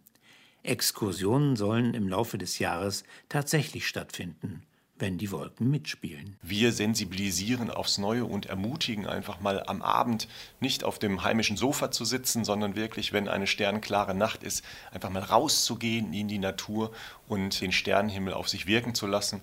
[0.64, 4.62] Exkursionen sollen im Laufe des Jahres tatsächlich stattfinden,
[4.96, 6.36] wenn die Wolken mitspielen.
[6.40, 10.28] Wir sensibilisieren aufs Neue und ermutigen einfach mal am Abend
[10.60, 15.10] nicht auf dem heimischen Sofa zu sitzen, sondern wirklich, wenn eine sternklare Nacht ist, einfach
[15.10, 16.92] mal rauszugehen in die Natur
[17.26, 19.40] und den Sternenhimmel auf sich wirken zu lassen.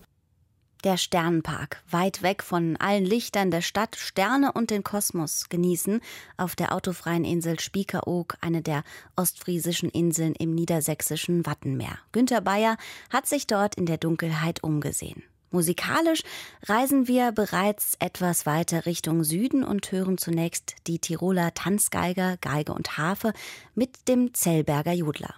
[0.85, 5.99] Der Sternenpark, weit weg von allen Lichtern der Stadt, Sterne und den Kosmos genießen,
[6.37, 8.83] auf der autofreien Insel Spiekeroog, eine der
[9.17, 11.99] ostfriesischen Inseln im niedersächsischen Wattenmeer.
[12.13, 12.77] Günter Bayer
[13.09, 15.21] hat sich dort in der Dunkelheit umgesehen.
[15.51, 16.21] Musikalisch
[16.63, 22.97] reisen wir bereits etwas weiter Richtung Süden und hören zunächst die Tiroler Tanzgeiger, Geige und
[22.97, 23.33] Harfe
[23.75, 25.35] mit dem Zellberger Jodler.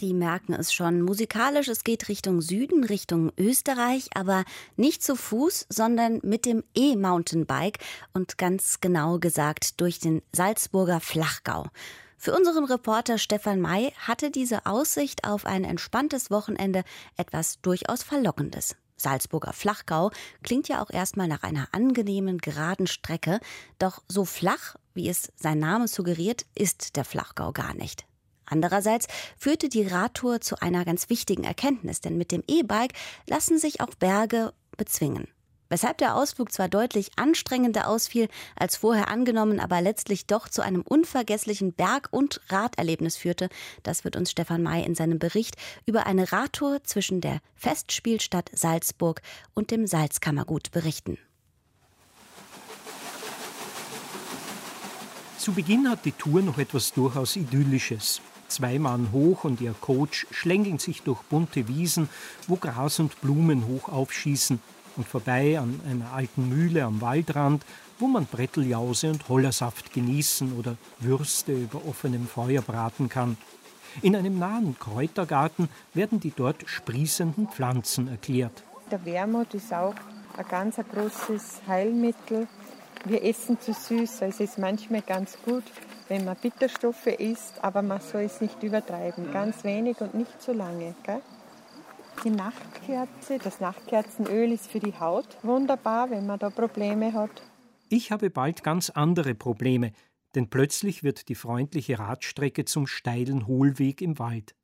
[0.00, 4.46] Sie merken es schon, musikalisch, es geht Richtung Süden, Richtung Österreich, aber
[4.76, 7.80] nicht zu Fuß, sondern mit dem E-Mountainbike
[8.14, 11.66] und ganz genau gesagt durch den Salzburger Flachgau.
[12.16, 16.82] Für unseren Reporter Stefan May hatte diese Aussicht auf ein entspanntes Wochenende
[17.18, 18.76] etwas durchaus Verlockendes.
[18.96, 23.38] Salzburger Flachgau klingt ja auch erstmal nach einer angenehmen, geraden Strecke,
[23.78, 28.06] doch so flach, wie es sein Name suggeriert, ist der Flachgau gar nicht.
[28.50, 29.06] Andererseits
[29.38, 32.92] führte die Radtour zu einer ganz wichtigen Erkenntnis, denn mit dem E-Bike
[33.26, 35.28] lassen sich auch Berge bezwingen.
[35.70, 40.82] Weshalb der Ausflug zwar deutlich anstrengender ausfiel als vorher angenommen, aber letztlich doch zu einem
[40.82, 43.48] unvergesslichen Berg- und Raderlebnis führte,
[43.84, 45.54] das wird uns Stefan May in seinem Bericht
[45.86, 49.22] über eine Radtour zwischen der Festspielstadt Salzburg
[49.54, 51.18] und dem Salzkammergut berichten.
[55.38, 58.20] Zu Beginn hat die Tour noch etwas durchaus Idyllisches.
[58.50, 62.08] Zwei Mann hoch und ihr Coach schlängeln sich durch bunte Wiesen,
[62.48, 64.60] wo Gras und Blumen hoch aufschießen
[64.96, 67.64] und vorbei an einer alten Mühle am Waldrand,
[68.00, 73.36] wo man Bretteljause und Hollersaft genießen oder Würste über offenem Feuer braten kann.
[74.02, 78.64] In einem nahen Kräutergarten werden die dort sprießenden Pflanzen erklärt.
[78.90, 79.94] Der Wermut ist auch
[80.36, 82.48] ein ganz großes Heilmittel.
[83.04, 85.62] Wir essen zu süß, also es ist manchmal ganz gut,
[86.10, 89.32] wenn man Bitterstoffe isst, aber man soll es nicht übertreiben.
[89.32, 90.96] Ganz wenig und nicht zu lange.
[91.04, 91.22] Gell?
[92.24, 97.30] Die Nachtkerze, das Nachtkerzenöl ist für die Haut wunderbar, wenn man da Probleme hat.
[97.88, 99.92] Ich habe bald ganz andere Probleme,
[100.34, 104.56] denn plötzlich wird die freundliche Radstrecke zum steilen Hohlweg im Wald.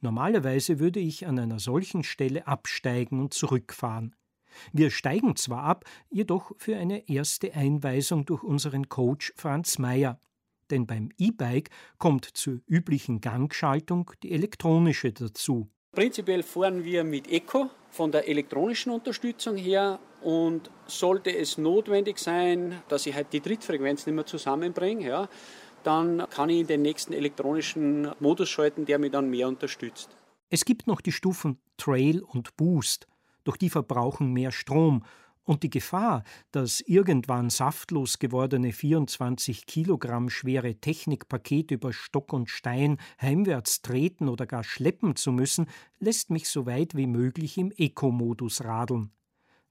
[0.00, 4.16] Normalerweise würde ich an einer solchen Stelle absteigen und zurückfahren.
[4.72, 10.18] Wir steigen zwar ab, jedoch für eine erste Einweisung durch unseren Coach Franz Meyer
[10.70, 15.68] denn beim E-Bike kommt zur üblichen Gangschaltung die elektronische dazu.
[15.92, 22.82] Prinzipiell fahren wir mit Eco von der elektronischen Unterstützung her und sollte es notwendig sein,
[22.88, 25.28] dass ich halt die Drittfrequenz nicht mehr zusammenbringe, ja,
[25.84, 30.10] dann kann ich in den nächsten elektronischen Modus schalten, der mich dann mehr unterstützt.
[30.50, 33.06] Es gibt noch die Stufen Trail und Boost,
[33.44, 35.02] doch die verbrauchen mehr Strom
[35.48, 42.98] und die Gefahr, dass irgendwann saftlos gewordene 24 Kilogramm schwere Technikpakete über Stock und Stein
[43.20, 45.66] heimwärts treten oder gar schleppen zu müssen,
[45.98, 49.10] lässt mich so weit wie möglich im Eco-Modus radeln.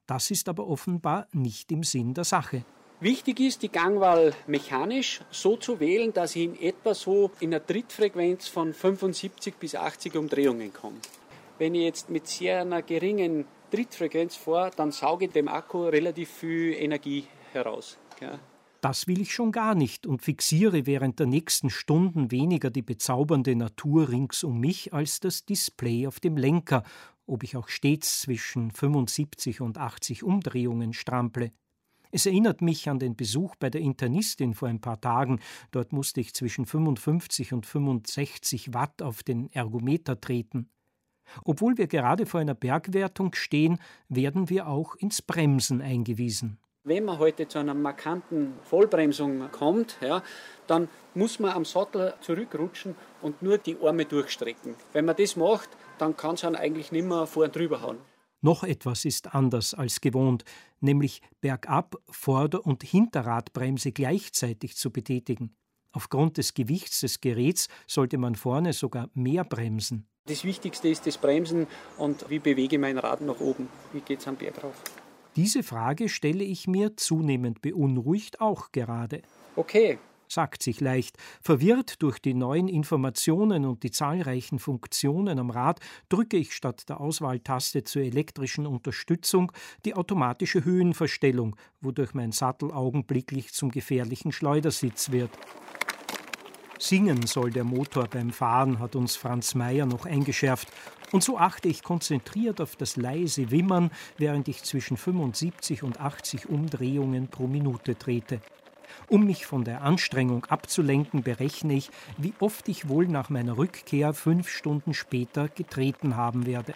[0.06, 2.64] Das ist aber offenbar nicht im Sinn der Sache.
[3.00, 7.64] Wichtig ist, die Gangwahl mechanisch so zu wählen, dass ich in etwa so in einer
[7.64, 10.96] Trittfrequenz von 75 bis 80 Umdrehungen komme.
[11.58, 16.74] Wenn ich jetzt mit sehr einer geringen Trittfrequenz vor, dann sauge dem Akku relativ viel
[16.74, 17.98] Energie heraus.
[18.20, 18.38] Ja.
[18.80, 23.56] Das will ich schon gar nicht und fixiere während der nächsten Stunden weniger die bezaubernde
[23.56, 26.84] Natur rings um mich als das Display auf dem Lenker,
[27.26, 31.50] ob ich auch stets zwischen 75 und 80 Umdrehungen strample.
[32.10, 35.40] Es erinnert mich an den Besuch bei der Internistin vor ein paar Tagen.
[35.72, 40.70] Dort musste ich zwischen 55 und 65 Watt auf den Ergometer treten.
[41.44, 46.58] Obwohl wir gerade vor einer Bergwertung stehen, werden wir auch ins Bremsen eingewiesen.
[46.84, 50.22] Wenn man heute zu einer markanten Vollbremsung kommt, ja,
[50.66, 54.74] dann muss man am Sattel zurückrutschen und nur die Arme durchstrecken.
[54.92, 55.68] Wenn man das macht,
[55.98, 57.98] dann kann es eigentlich nicht mehr vor und drüber hauen.
[58.40, 60.44] Noch etwas ist anders als gewohnt,
[60.80, 65.56] nämlich bergab Vorder- und Hinterradbremse gleichzeitig zu betätigen.
[65.90, 70.06] Aufgrund des Gewichts des Geräts sollte man vorne sogar mehr bremsen.
[70.28, 71.66] Das Wichtigste ist das Bremsen
[71.96, 73.68] und wie bewege ich mein Rad nach oben?
[73.92, 74.74] Wie geht es am Berg rauf?
[75.36, 79.22] Diese Frage stelle ich mir zunehmend beunruhigt auch gerade.
[79.56, 79.98] Okay.
[80.30, 81.16] Sagt sich leicht.
[81.40, 87.00] Verwirrt durch die neuen Informationen und die zahlreichen Funktionen am Rad drücke ich statt der
[87.00, 89.50] Auswahltaste zur elektrischen Unterstützung
[89.86, 95.30] die automatische Höhenverstellung, wodurch mein Sattel augenblicklich zum gefährlichen Schleudersitz wird.
[96.78, 100.68] Singen soll der Motor beim Fahren, hat uns Franz Mayer noch eingeschärft.
[101.10, 106.48] Und so achte ich konzentriert auf das leise Wimmern, während ich zwischen 75 und 80
[106.48, 108.40] Umdrehungen pro Minute trete.
[109.08, 114.12] Um mich von der Anstrengung abzulenken, berechne ich, wie oft ich wohl nach meiner Rückkehr
[114.12, 116.74] fünf Stunden später getreten haben werde.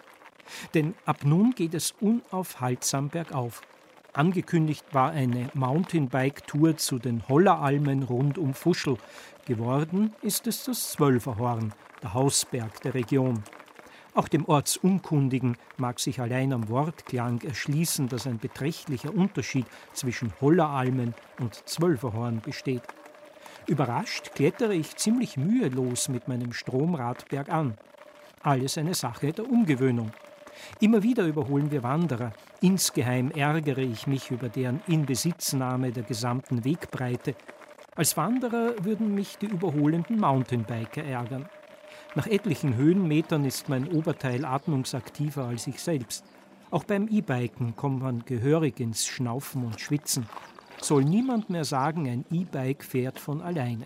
[0.75, 3.63] Denn ab nun geht es unaufhaltsam bergauf.
[4.15, 8.99] Angekündigt war eine Mountainbike-Tour zu den Holleralmen rund um Fuschel.
[9.47, 13.43] Geworden ist es das Zwölferhorn, der Hausberg der Region.
[14.13, 21.15] Auch dem Ortsunkundigen mag sich allein am Wortklang erschließen, dass ein beträchtlicher Unterschied zwischen Holleralmen
[21.41, 22.83] und Zwölferhorn besteht.
[23.67, 27.79] Überrascht klettere ich ziemlich mühelos mit meinem Stromrad bergan.
[28.43, 30.13] Alles eine Sache der Umgewöhnung.
[30.81, 32.33] Immer wieder überholen wir Wanderer.
[32.61, 37.35] Insgeheim ärgere ich mich über deren Inbesitznahme der gesamten Wegbreite.
[37.95, 41.49] Als Wanderer würden mich die überholenden Mountainbiker ärgern.
[42.15, 46.25] Nach etlichen Höhenmetern ist mein Oberteil atmungsaktiver als ich selbst.
[46.71, 50.27] Auch beim E-Biken kommt man gehörig ins Schnaufen und Schwitzen.
[50.81, 53.85] Soll niemand mehr sagen, ein E-Bike fährt von alleine.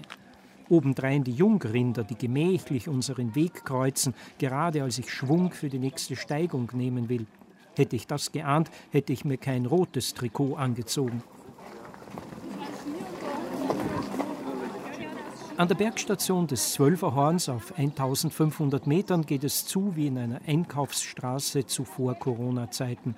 [0.69, 6.17] Obendrein die Jungrinder, die gemächlich unseren Weg kreuzen, gerade als ich Schwung für die nächste
[6.17, 7.27] Steigung nehmen will.
[7.75, 11.23] Hätte ich das geahnt, hätte ich mir kein rotes Trikot angezogen.
[15.59, 21.64] An der Bergstation des Zwölferhorns auf 1500 Metern geht es zu wie in einer Einkaufsstraße
[21.64, 23.14] zu Vor-Corona-Zeiten.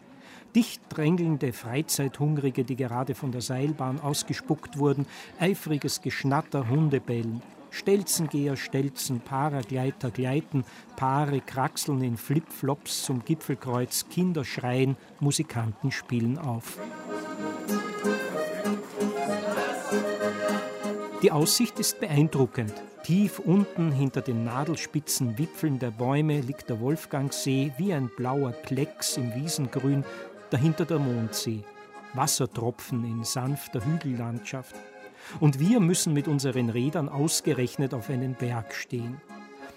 [0.54, 5.06] Dicht drängelnde Freizeithungrige, die gerade von der Seilbahn ausgespuckt wurden,
[5.38, 7.42] eifriges Geschnatter, Hundebellen.
[7.70, 10.64] Stelzengeher stelzen, Paragleiter gleiten,
[10.96, 16.78] Paare kraxeln in Flipflops zum Gipfelkreuz, Kinder schreien, Musikanten spielen auf.
[21.22, 22.72] Die Aussicht ist beeindruckend.
[23.02, 29.16] Tief unten hinter den nadelspitzen Wipfeln der Bäume liegt der Wolfgangsee wie ein blauer Klecks
[29.16, 30.04] im Wiesengrün,
[30.50, 31.64] dahinter der Mondsee.
[32.14, 34.74] Wassertropfen in sanfter Hügellandschaft.
[35.40, 39.20] Und wir müssen mit unseren Rädern ausgerechnet auf einen Berg stehen.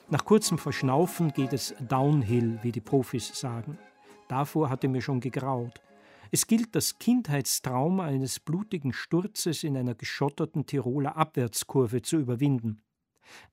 [0.10, 3.78] Nach kurzem Verschnaufen geht es downhill, wie die Profis sagen.
[4.28, 5.82] Davor hatte mir schon gegraut.
[6.32, 12.82] Es gilt das Kindheitstrauma eines blutigen Sturzes in einer geschotterten Tiroler Abwärtskurve zu überwinden.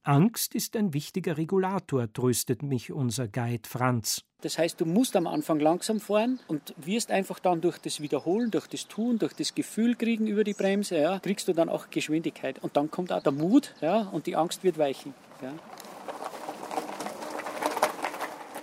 [0.03, 4.25] Angst ist ein wichtiger Regulator, tröstet mich unser Guide Franz.
[4.41, 8.51] Das heißt, du musst am Anfang langsam fahren und wirst einfach dann durch das Wiederholen,
[8.51, 11.91] durch das Tun, durch das Gefühl kriegen über die Bremse, ja, kriegst du dann auch
[11.91, 12.59] Geschwindigkeit.
[12.61, 15.13] Und dann kommt auch der Mut ja, und die Angst wird weichen.
[15.43, 15.53] Ja.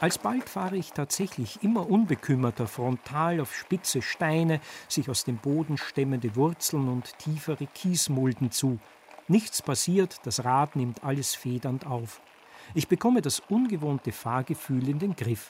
[0.02, 6.36] Alsbald fahre ich tatsächlich immer unbekümmerter frontal auf spitze Steine, sich aus dem Boden stemmende
[6.36, 8.80] Wurzeln und tiefere Kiesmulden zu.
[9.28, 12.22] Nichts passiert, das Rad nimmt alles federnd auf.
[12.76, 15.50] Ich bekomme das ungewohnte Fahrgefühl in den Griff.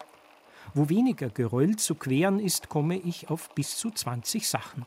[0.73, 4.85] Wo weniger Geröll zu queren ist, komme ich auf bis zu 20 Sachen.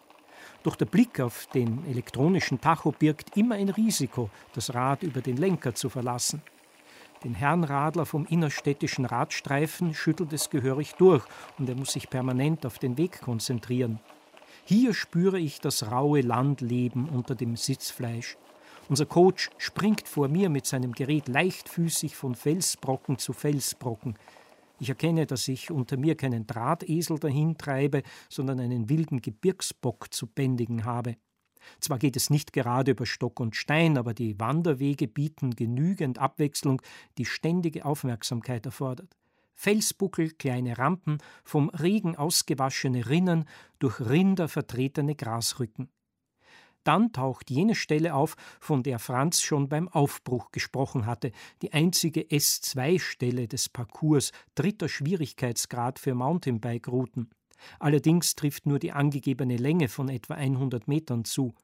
[0.63, 5.37] Doch der Blick auf den elektronischen Tacho birgt immer ein Risiko, das Rad über den
[5.37, 6.43] Lenker zu verlassen.
[7.25, 11.25] Den Herrn Radler vom innerstädtischen Radstreifen schüttelt es gehörig durch
[11.59, 14.01] und er muss sich permanent auf den Weg konzentrieren.
[14.65, 18.37] Hier spüre ich das raue Landleben unter dem Sitzfleisch.
[18.89, 24.17] Unser Coach springt vor mir mit seinem Gerät leichtfüßig von Felsbrocken zu Felsbrocken.
[24.81, 30.87] Ich erkenne, dass ich unter mir keinen Drahtesel dahintreibe, sondern einen wilden Gebirgsbock zu bändigen
[30.87, 31.17] habe.
[31.81, 36.81] Zwar geht es nicht gerade über Stock und Stein, aber die Wanderwege bieten genügend Abwechslung,
[37.19, 39.15] die ständige Aufmerksamkeit erfordert.
[39.53, 43.45] Felsbuckel, kleine Rampen, vom Regen ausgewaschene Rinnen,
[43.81, 45.91] durch Rinder vertretene Grasrücken.
[46.85, 52.23] Dann taucht jene Stelle auf, von der Franz schon beim Aufbruch gesprochen hatte, die einzige
[52.23, 57.31] S2-Stelle des Parcours, dritter Schwierigkeitsgrad für Mountainbike-Routen.
[57.79, 61.55] Allerdings trifft nur die angegebene Länge von etwa 100 Metern zu.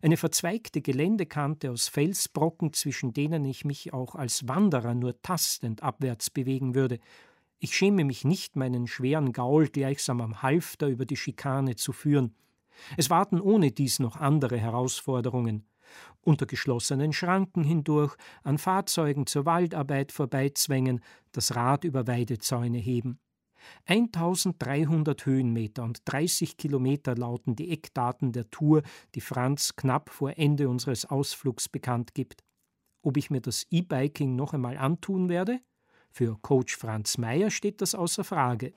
[0.00, 6.30] Eine verzweigte Geländekante aus Felsbrocken, zwischen denen ich mich auch als Wanderer nur tastend abwärts
[6.30, 7.00] bewegen würde.
[7.58, 12.36] Ich schäme mich nicht, meinen schweren Gaul gleichsam am Halfter über die Schikane zu führen.
[12.96, 15.66] Es warten ohne dies noch andere Herausforderungen.
[16.20, 21.00] Unter geschlossenen Schranken hindurch, an Fahrzeugen zur Waldarbeit vorbeizwängen,
[21.32, 23.20] das Rad über Weidezäune heben.
[23.86, 28.82] 1300 Höhenmeter und 30 Kilometer lauten die Eckdaten der Tour,
[29.14, 32.44] die Franz knapp vor Ende unseres Ausflugs bekannt gibt.
[33.02, 35.60] Ob ich mir das E-Biking noch einmal antun werde?
[36.10, 38.72] Für Coach Franz Mayer steht das außer Frage.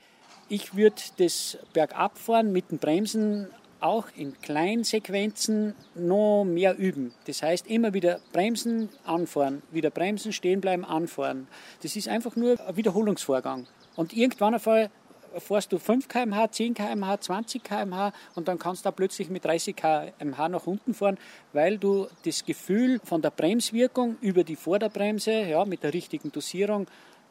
[0.49, 3.47] Ich würde das Bergabfahren mit den Bremsen
[3.81, 7.13] auch in kleinen Sequenzen noch mehr üben.
[7.25, 11.47] Das heißt, immer wieder bremsen, anfahren, wieder bremsen, stehen bleiben, anfahren.
[11.81, 13.67] Das ist einfach nur ein Wiederholungsvorgang.
[13.95, 14.89] Und irgendwann einmal
[15.37, 19.45] fährst du 5 km/h, 10 km/h, 20 km/h und dann kannst du da plötzlich mit
[19.45, 21.17] 30 km/h nach unten fahren,
[21.53, 26.87] weil du das Gefühl von der Bremswirkung über die Vorderbremse ja, mit der richtigen Dosierung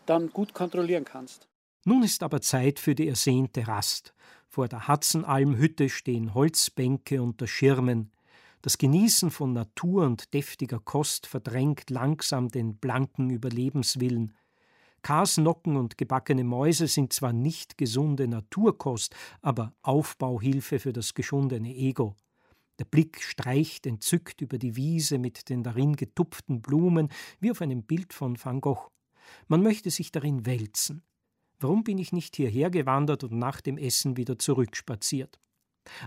[0.07, 1.47] dann gut kontrollieren kannst.
[1.85, 4.13] Nun ist aber Zeit für die ersehnte Rast.
[4.53, 8.11] Vor der Hatzenalmhütte stehen Holzbänke unter Schirmen.
[8.63, 14.35] Das Genießen von Natur und deftiger Kost verdrängt langsam den blanken Überlebenswillen.
[15.03, 22.17] Kasnocken und gebackene Mäuse sind zwar nicht gesunde Naturkost, aber Aufbauhilfe für das geschundene Ego.
[22.81, 27.85] Der Blick streicht entzückt über die Wiese mit den darin getupften Blumen wie auf einem
[27.85, 28.91] Bild von Van Gogh.
[29.47, 31.05] Man möchte sich darin wälzen.
[31.61, 35.39] Warum bin ich nicht hierher gewandert und nach dem Essen wieder zurückspaziert?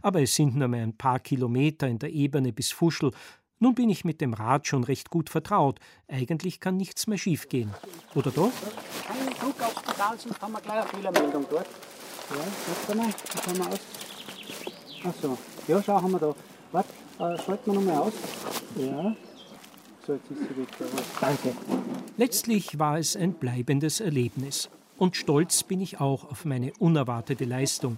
[0.01, 3.12] Aber es sind nur mehr ein paar Kilometer in der Ebene bis Fuschel.
[3.60, 5.80] Nun bin ich mit dem Rad schon recht gut vertraut.
[6.08, 7.72] Eigentlich kann nichts mehr schiefgehen.
[8.16, 8.51] Oder doch?
[9.08, 11.68] Ein Druck aufs Pedal, sonst haben wir gleich eine Fehlermeldung dort.
[12.32, 12.38] Ja,
[12.88, 13.80] warte mal, wie schauen wir aus?
[15.06, 15.38] Ach so,
[15.68, 16.36] ja, schau, haben wir da.
[16.72, 16.89] Warte,
[17.20, 18.14] äh, schalten wir nochmal aus.
[18.76, 19.16] Ja.
[20.06, 20.68] So, jetzt ist sie weg.
[21.22, 21.56] Danke.
[22.18, 24.70] Letztlich war es ein bleibendes Erlebnis.
[24.98, 27.98] Und stolz bin ich auch auf meine unerwartete Leistung.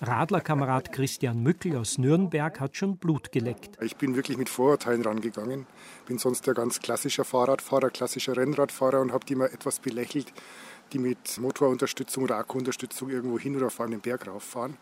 [0.00, 3.82] Radlerkamerad Christian Mückel aus Nürnberg hat schon Blut geleckt.
[3.82, 5.66] Ich bin wirklich mit Vorurteilen rangegangen.
[6.06, 10.32] Bin sonst der ganz klassischer Fahrradfahrer, klassischer Rennradfahrer und habe die mal etwas belächelt,
[10.92, 14.76] die mit Motorunterstützung oder Akkuunterstützung irgendwo hin oder vor den Berg rauffahren.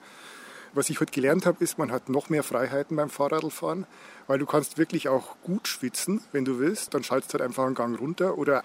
[0.75, 3.87] Was ich heute gelernt habe, ist, man hat noch mehr Freiheiten beim Fahrradfahren,
[4.27, 6.93] weil du kannst wirklich auch gut schwitzen, wenn du willst.
[6.93, 8.63] Dann schaltest du halt einfach einen Gang runter oder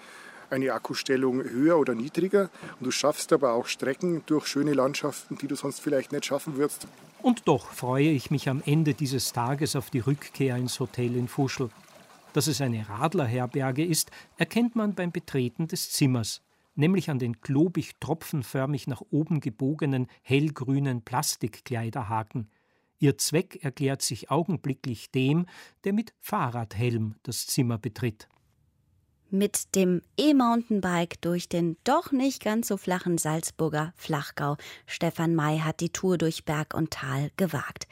[0.52, 2.50] eine Akkustellung höher oder niedriger.
[2.78, 6.56] Und du schaffst aber auch Strecken durch schöne Landschaften, die du sonst vielleicht nicht schaffen
[6.56, 6.86] würdest.
[7.22, 11.28] Und doch freue ich mich am Ende dieses Tages auf die Rückkehr ins Hotel in
[11.28, 11.70] Fuschel.
[12.32, 16.42] Dass es eine Radlerherberge ist, erkennt man beim Betreten des Zimmers,
[16.74, 22.50] nämlich an den klobig tropfenförmig nach oben gebogenen hellgrünen Plastikkleiderhaken.
[22.98, 25.46] Ihr Zweck erklärt sich augenblicklich dem,
[25.84, 28.28] der mit Fahrradhelm das Zimmer betritt
[29.32, 34.56] mit dem E-Mountainbike durch den doch nicht ganz so flachen Salzburger Flachgau.
[34.86, 37.88] Stefan May hat die Tour durch Berg und Tal gewagt.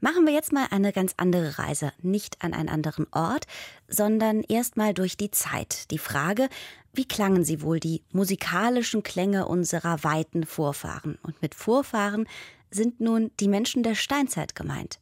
[0.00, 3.46] Machen wir jetzt mal eine ganz andere Reise, nicht an einen anderen Ort,
[3.88, 5.90] sondern erstmal durch die Zeit.
[5.90, 6.48] Die Frage,
[6.92, 11.18] wie klangen sie wohl die musikalischen Klänge unserer weiten Vorfahren?
[11.22, 12.28] Und mit Vorfahren
[12.70, 14.98] sind nun die Menschen der Steinzeit gemeint.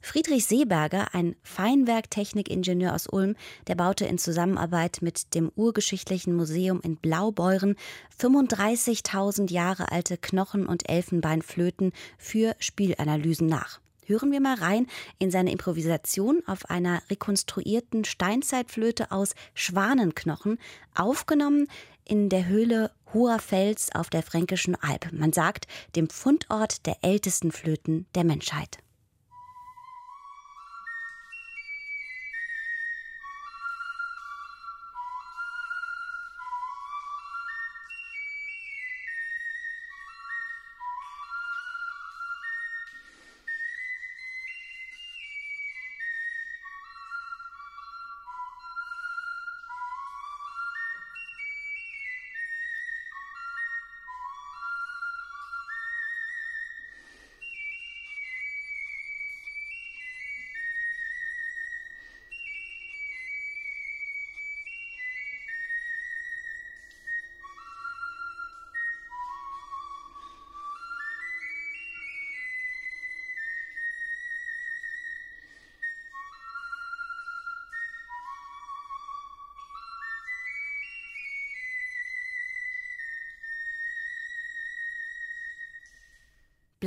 [0.00, 3.36] Friedrich Seeberger, ein Feinwerktechnikingenieur aus Ulm,
[3.66, 7.76] der baute in Zusammenarbeit mit dem Urgeschichtlichen Museum in Blaubeuren
[8.20, 13.80] 35.000 Jahre alte Knochen- und Elfenbeinflöten für Spielanalysen nach.
[14.04, 14.88] Hören wir mal rein
[15.18, 20.58] in seine Improvisation auf einer rekonstruierten Steinzeitflöte aus Schwanenknochen,
[20.94, 21.68] aufgenommen
[22.04, 25.12] in der Höhle Hoher Fels auf der Fränkischen Alb.
[25.12, 28.81] Man sagt, dem Fundort der ältesten Flöten der Menschheit.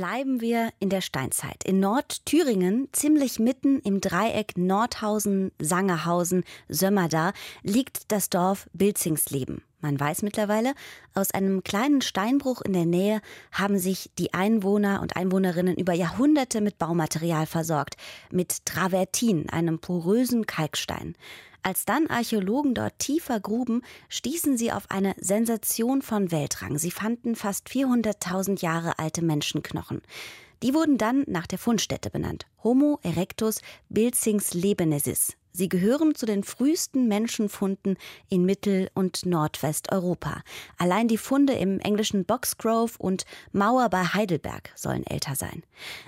[0.06, 1.64] Bleiben wir in der Steinzeit.
[1.64, 7.32] In Nordthüringen, ziemlich mitten im Dreieck Nordhausen, Sangerhausen, Sömmerda,
[7.64, 9.62] liegt das Dorf Bilzingsleben.
[9.80, 10.74] Man weiß mittlerweile,
[11.14, 13.20] aus einem kleinen Steinbruch in der Nähe
[13.52, 17.96] haben sich die Einwohner und Einwohnerinnen über Jahrhunderte mit Baumaterial versorgt,
[18.30, 21.14] mit Travertin, einem porösen Kalkstein.
[21.62, 26.78] Als dann Archäologen dort tiefer gruben, stießen sie auf eine Sensation von Weltrang.
[26.78, 30.00] Sie fanden fast 400.000 Jahre alte Menschenknochen.
[30.62, 32.46] Die wurden dann nach der Fundstätte benannt.
[32.62, 35.36] Homo erectus bilzings lebenesis.
[35.56, 37.96] Sie gehören zu den frühesten Menschenfunden
[38.28, 40.42] in Mittel- und Nordwesteuropa.
[40.76, 45.62] Allein die Funde im englischen Boxgrove und Mauer bei Heidelberg sollen älter sein.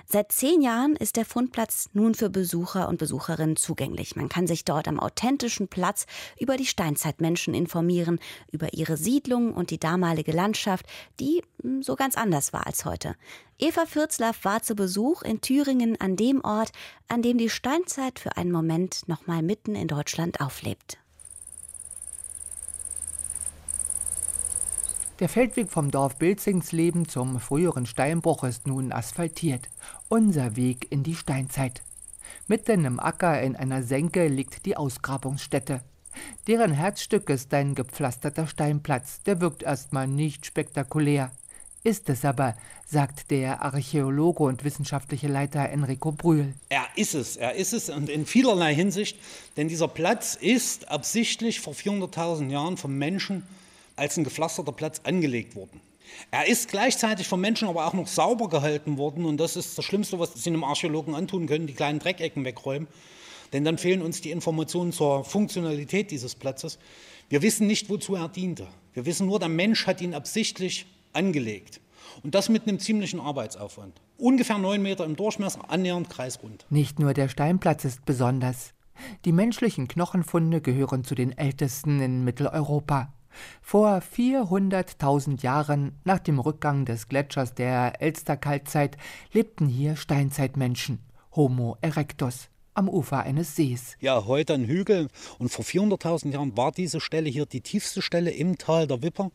[0.05, 4.15] Seit zehn Jahren ist der Fundplatz nun für Besucher und Besucherinnen zugänglich.
[4.15, 6.05] Man kann sich dort am authentischen Platz
[6.39, 8.19] über die Steinzeitmenschen informieren,
[8.51, 10.85] über ihre Siedlung und die damalige Landschaft,
[11.19, 13.15] die hm, so ganz anders war als heute.
[13.61, 16.71] Eva Fürzlaff war zu Besuch in Thüringen an dem Ort,
[17.09, 20.97] an dem die Steinzeit für einen Moment nochmal mitten in Deutschland auflebt.
[25.19, 29.67] Der Feldweg vom Dorf Bilzingsleben zum früheren Steinbruch ist nun asphaltiert.
[30.07, 31.81] Unser Weg in die Steinzeit.
[32.47, 35.81] Mitten im Acker in einer Senke liegt die Ausgrabungsstätte.
[36.47, 39.21] Deren Herzstück ist ein gepflasterter Steinplatz.
[39.23, 41.31] Der wirkt erstmal nicht spektakulär.
[41.83, 42.55] Ist es aber,
[42.85, 46.53] sagt der Archäologe und wissenschaftliche Leiter Enrico Brühl.
[46.67, 49.17] Er ist es, er ist es und in vielerlei Hinsicht,
[49.55, 53.43] denn dieser Platz ist absichtlich vor 400.000 Jahren vom Menschen
[53.95, 55.79] als ein gepflasterter Platz angelegt worden.
[56.31, 59.85] Er ist gleichzeitig vom Menschen aber auch noch sauber gehalten worden und das ist das
[59.85, 62.89] Schlimmste, was Sie einem Archäologen antun können, die kleinen Dreckecken wegräumen.
[63.53, 66.77] Denn dann fehlen uns die Informationen zur Funktionalität dieses Platzes.
[67.29, 68.67] Wir wissen nicht, wozu er diente.
[68.93, 71.81] Wir wissen nur, der Mensch hat ihn absichtlich angelegt.
[72.23, 74.01] Und das mit einem ziemlichen Arbeitsaufwand.
[74.17, 76.65] Ungefähr neun Meter im Durchmesser, annähernd kreisrund.
[76.69, 78.73] Nicht nur der Steinplatz ist besonders.
[79.25, 83.13] Die menschlichen Knochenfunde gehören zu den ältesten in Mitteleuropa.
[83.61, 88.97] Vor 400.000 Jahren, nach dem Rückgang des Gletschers der Elsterkaltzeit,
[89.31, 90.99] lebten hier Steinzeitmenschen,
[91.33, 92.48] Homo erectus
[92.79, 93.97] am Ufer eines Sees.
[93.99, 95.09] Ja, heute ein Hügel.
[95.37, 99.31] Und vor 400.000 Jahren war diese Stelle hier die tiefste Stelle im Tal der Wipper.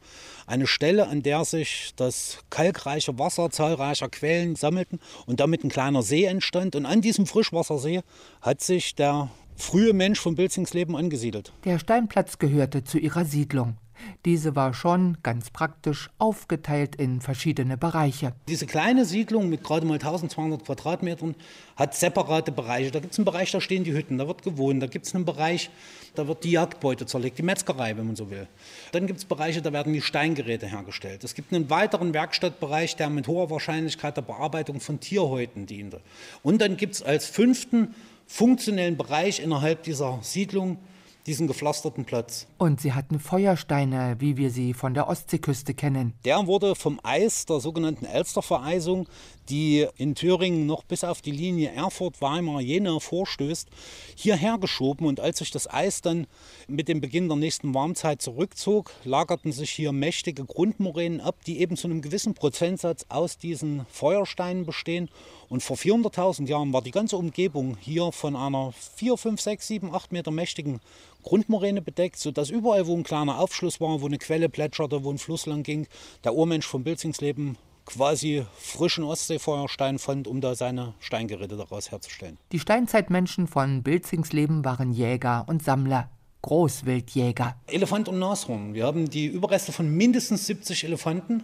[0.46, 6.02] Eine Stelle, an der sich das kalkreiche Wasser zahlreicher Quellen sammelten und damit ein kleiner
[6.02, 6.74] See entstand.
[6.74, 8.00] Und an diesem Frischwassersee
[8.40, 11.52] hat sich der frühe Mensch von Bilzingsleben angesiedelt.
[11.64, 13.76] Der Steinplatz gehörte zu ihrer Siedlung.
[14.24, 18.32] Diese war schon ganz praktisch aufgeteilt in verschiedene Bereiche.
[18.48, 21.34] Diese kleine Siedlung mit gerade mal 1200 Quadratmetern
[21.76, 22.90] hat separate Bereiche.
[22.90, 24.82] Da gibt es einen Bereich, da stehen die Hütten, da wird gewohnt.
[24.82, 25.70] Da gibt es einen Bereich,
[26.14, 28.46] da wird die Jagdbeute zerlegt, die Metzgerei, wenn man so will.
[28.92, 31.24] Dann gibt es Bereiche, da werden die Steingeräte hergestellt.
[31.24, 36.00] Es gibt einen weiteren Werkstattbereich, der mit hoher Wahrscheinlichkeit der Bearbeitung von Tierhäuten diente.
[36.42, 37.94] Und dann gibt es als fünften
[38.26, 40.78] funktionellen Bereich innerhalb dieser Siedlung
[41.26, 42.46] diesen gepflasterten Platz.
[42.58, 46.12] Und sie hatten Feuersteine, wie wir sie von der Ostseeküste kennen.
[46.24, 49.08] Der wurde vom Eis der sogenannten Elstervereisung,
[49.48, 53.68] die in Thüringen noch bis auf die Linie Erfurt, Weimar, Jena vorstößt,
[54.14, 55.06] hierher geschoben.
[55.06, 56.26] Und als sich das Eis dann
[56.68, 61.76] mit dem Beginn der nächsten Warmzeit zurückzog, lagerten sich hier mächtige Grundmoränen ab, die eben
[61.76, 65.08] zu einem gewissen Prozentsatz aus diesen Feuersteinen bestehen.
[65.48, 69.94] Und vor 400.000 Jahren war die ganze Umgebung hier von einer 4, 5, 6, 7,
[69.94, 70.80] 8 Meter mächtigen
[71.22, 75.18] Grundmoräne bedeckt, sodass überall, wo ein kleiner Aufschluss war, wo eine Quelle plätscherte, wo ein
[75.18, 75.86] Fluss lang ging,
[76.22, 82.38] der Urmensch vom Bilzingsleben quasi frischen Ostseefeuerstein fand, um da seine Steingeräte daraus herzustellen.
[82.52, 86.10] Die Steinzeitmenschen von Bilzingsleben waren Jäger und Sammler.
[86.42, 87.56] Großwildjäger.
[87.66, 88.74] Elefant und Nashorn.
[88.74, 91.42] Wir haben die Überreste von mindestens 70 Elefanten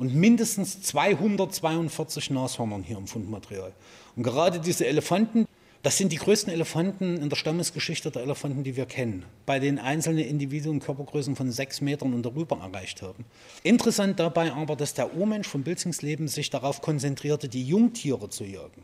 [0.00, 3.70] und mindestens 242 Nashörnern hier im Fundmaterial.
[4.16, 5.46] Und gerade diese Elefanten,
[5.82, 9.78] das sind die größten Elefanten in der Stammesgeschichte der Elefanten, die wir kennen, bei denen
[9.78, 13.26] einzelne Individuen Körpergrößen von sechs Metern und darüber erreicht haben.
[13.62, 18.82] Interessant dabei aber, dass der Urmensch von Bilzingsleben sich darauf konzentrierte, die Jungtiere zu jagen.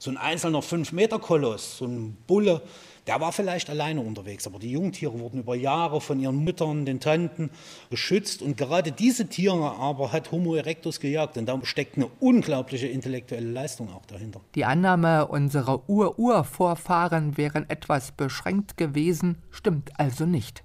[0.00, 2.62] So ein einzelner 5-Meter-Koloss, so ein Bulle,
[3.10, 7.00] der war vielleicht alleine unterwegs, aber die Jungtiere wurden über Jahre von ihren Müttern, den
[7.00, 7.50] Tanten
[7.90, 8.40] geschützt.
[8.40, 11.36] Und gerade diese Tiere aber hat Homo erectus gejagt.
[11.36, 14.40] Und da steckt eine unglaubliche intellektuelle Leistung auch dahinter.
[14.54, 20.62] Die Annahme, unsere Ur-Ur-Vorfahren wären etwas beschränkt gewesen, stimmt also nicht.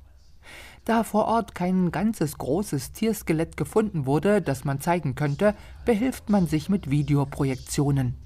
[0.84, 6.46] Da vor Ort kein ganzes großes Tierskelett gefunden wurde, das man zeigen könnte, behilft man
[6.46, 8.24] sich mit Videoprojektionen.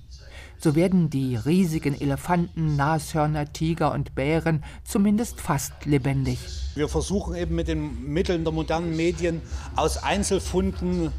[0.61, 6.37] So werden die riesigen Elefanten, Nashörner, Tiger und Bären zumindest fast lebendig.
[6.75, 9.41] Wir versuchen eben mit den Mitteln der modernen Medien
[9.77, 11.13] aus Einzelfunden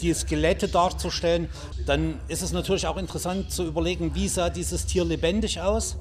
[0.00, 1.48] die Skelette darzustellen.
[1.84, 5.96] Dann ist es natürlich auch interessant zu überlegen, wie sah dieses Tier lebendig aus,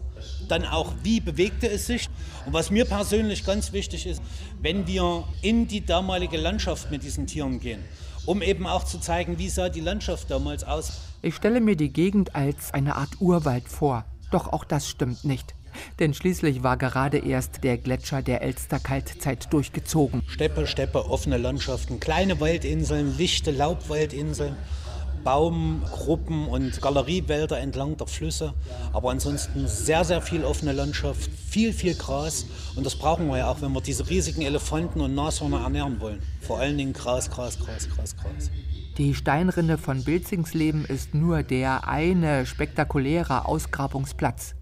[0.47, 2.07] dann auch wie bewegte es sich.
[2.45, 4.21] Und was mir persönlich ganz wichtig ist,
[4.61, 7.83] wenn wir in die damalige Landschaft mit diesen Tieren gehen,
[8.27, 10.93] um eben auch zu zeigen, wie sah die Landschaft damals aus.
[11.25, 14.05] Ich stelle mir die Gegend als eine Art Urwald vor.
[14.29, 15.55] Doch auch das stimmt nicht.
[15.97, 20.21] Denn schließlich war gerade erst der Gletscher der Elsterkaltzeit durchgezogen.
[20.27, 24.55] Steppe, Steppe, offene Landschaften, kleine Waldinseln, lichte Laubwaldinseln.
[25.23, 28.53] Baumgruppen und Galeriewälder entlang der Flüsse.
[28.93, 32.45] Aber ansonsten sehr, sehr viel offene Landschaft, viel, viel Gras.
[32.75, 36.21] Und das brauchen wir ja auch, wenn wir diese riesigen Elefanten und Nashörner ernähren wollen.
[36.41, 38.51] Vor allen Dingen Gras, Gras, Gras, Gras, Gras.
[38.97, 44.55] Die Steinrinne von Bilzingsleben ist nur der eine spektakuläre Ausgrabungsplatz.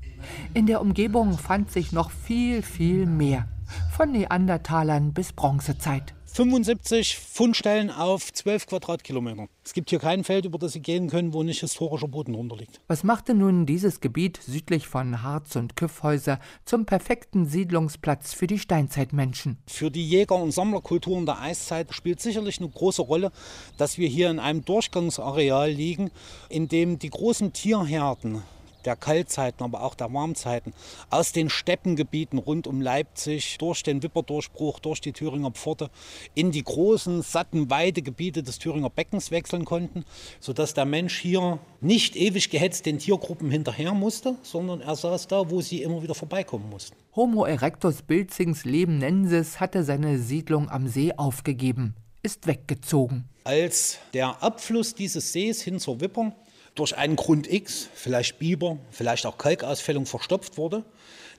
[0.56, 3.46] In der Umgebung fand sich noch viel, viel mehr.
[3.92, 6.16] Von Neandertalern bis Bronzezeit.
[6.34, 9.50] 75 Fundstellen auf 12 Quadratkilometern.
[9.64, 12.56] Es gibt hier kein Feld, über das Sie gehen können, wo nicht historischer Boden drunter
[12.56, 12.82] liegt.
[12.88, 18.58] Was machte nun dieses Gebiet südlich von Harz und Küffhäuser zum perfekten Siedlungsplatz für die
[18.58, 19.60] Steinzeitmenschen?
[19.68, 23.32] Für die Jäger- und Sammlerkulturen der Eiszeit spielt sicherlich eine große Rolle,
[23.78, 26.10] dass wir hier in einem Durchgangsareal liegen,
[26.50, 28.42] in dem die großen Tierherden
[28.86, 30.74] der Kaltzeiten, aber auch der Warmzeiten,
[31.10, 35.90] aus den Steppengebieten rund um Leipzig, durch den Wipperdurchbruch, durch die Thüringer Pforte,
[36.34, 40.06] in die großen, satten Weidegebiete des Thüringer Beckens wechseln konnten,
[40.40, 45.50] sodass der Mensch hier nicht ewig gehetzt den Tiergruppen hinterher musste, sondern er saß da,
[45.50, 46.96] wo sie immer wieder vorbeikommen mussten.
[47.16, 53.30] Homo erectus Bilzings Lebnensis hatte seine Siedlung am See aufgegeben, ist weggezogen.
[53.44, 56.34] Als der Abfluss dieses Sees hin zur Wipper
[56.76, 60.84] durch einen Grund X, vielleicht Biber, vielleicht auch Kalkausfällung verstopft wurde,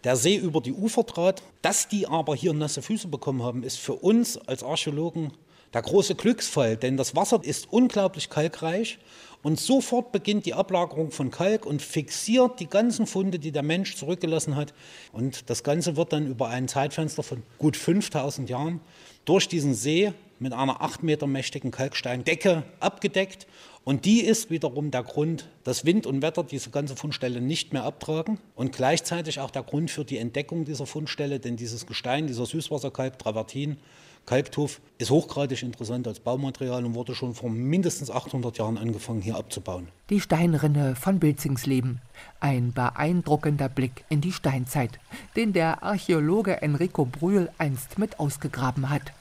[0.04, 1.42] der See über die Ufer trat.
[1.62, 5.32] Dass die aber hier nasse Füße bekommen haben, ist für uns als Archäologen
[5.72, 8.98] der große Glücksfall, denn das Wasser ist unglaublich kalkreich
[9.44, 13.96] und sofort beginnt die Ablagerung von Kalk und fixiert die ganzen Funde, die der Mensch
[13.96, 14.72] zurückgelassen hat.
[15.12, 18.80] Und das Ganze wird dann über ein Zeitfenster von gut 5000 Jahren
[19.26, 23.46] durch diesen See mit einer acht Meter mächtigen Kalksteindecke abgedeckt
[23.84, 27.84] und die ist wiederum der Grund, dass Wind und Wetter diese ganze Fundstelle nicht mehr
[27.84, 32.46] abtragen und gleichzeitig auch der Grund für die Entdeckung dieser Fundstelle, denn dieses Gestein, dieser
[32.46, 33.76] Süßwasserkalk, Travertin,
[34.24, 39.36] Kalktuf, ist hochgradig interessant als Baumaterial und wurde schon vor mindestens 800 Jahren angefangen hier
[39.36, 39.88] abzubauen.
[40.08, 42.00] Die Steinrinne von Bilzingsleben.
[42.40, 44.98] Ein beeindruckender Blick in die Steinzeit,
[45.36, 49.12] den der Archäologe Enrico Brühl einst mit ausgegraben hat.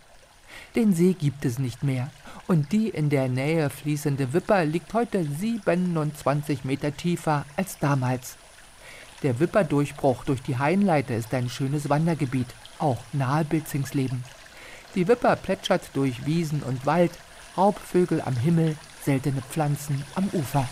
[0.77, 2.09] Den See gibt es nicht mehr
[2.47, 8.37] und die in der Nähe fließende Wipper liegt heute 27 Meter tiefer als damals.
[9.23, 12.47] Der Wipperdurchbruch durch die Hainleite ist ein schönes Wandergebiet,
[12.79, 14.23] auch nahe Bilzingsleben.
[14.95, 17.11] Die Wipper plätschert durch Wiesen und Wald,
[17.57, 20.67] Raubvögel am Himmel, seltene Pflanzen am Ufer.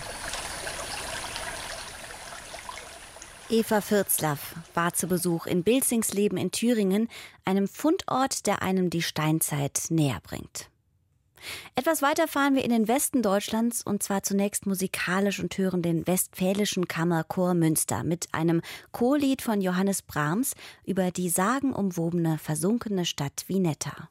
[3.50, 7.10] Eva Fürzlaff war zu Besuch in Bilzingsleben in Thüringen,
[7.44, 10.71] einem Fundort, der einem die Steinzeit näher bringt.
[11.76, 16.06] Etwas weiter fahren wir in den Westen Deutschlands und zwar zunächst musikalisch und hören den
[16.08, 18.62] Westfälischen Kammerchor Münster mit einem
[18.92, 20.54] Chorlied von Johannes Brahms
[20.86, 24.10] über die sagenumwobene versunkene Stadt Vinetta.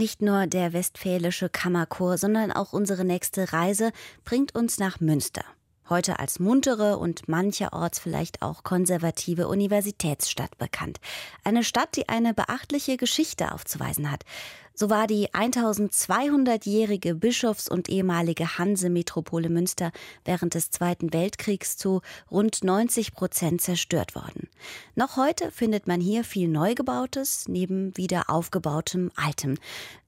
[0.00, 3.92] Nicht nur der Westfälische Kammerchor, sondern auch unsere nächste Reise
[4.24, 5.44] bringt uns nach Münster.
[5.90, 11.00] Heute als muntere und mancherorts vielleicht auch konservative Universitätsstadt bekannt.
[11.44, 14.24] Eine Stadt, die eine beachtliche Geschichte aufzuweisen hat.
[14.72, 19.92] So war die 1200-jährige Bischofs- und ehemalige Hansemetropole Münster
[20.24, 24.48] während des Zweiten Weltkriegs zu rund 90 Prozent zerstört worden.
[24.94, 29.56] Noch heute findet man hier viel Neugebautes neben wieder aufgebautem Altem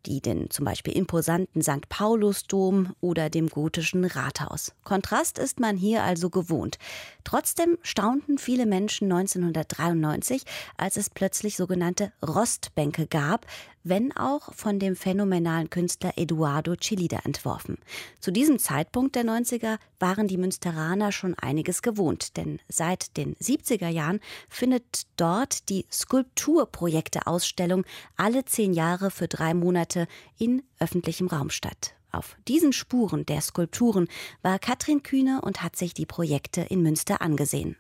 [0.07, 1.89] die den zum Beispiel imposanten St.
[1.89, 4.73] Paulusdom oder dem gotischen Rathaus.
[4.85, 6.79] Kontrast ist man hier also gewohnt.
[7.25, 10.43] Trotzdem staunten viele Menschen 1993,
[10.77, 13.47] als es plötzlich sogenannte Rostbänke gab,
[13.85, 17.79] wenn auch von dem phänomenalen Künstler Eduardo Chilida entworfen.
[18.21, 23.89] Zu diesem Zeitpunkt der 90er waren die Münsteraner schon einiges gewohnt, denn seit den 70er
[23.89, 27.85] Jahren findet dort die Skulpturprojekte-Ausstellung
[28.17, 30.07] alle zehn Jahre für drei Monate
[30.39, 31.95] in öffentlichem Raum statt.
[32.13, 34.07] Auf diesen Spuren der Skulpturen
[34.43, 37.77] war Katrin Kühne und hat sich die Projekte in Münster angesehen.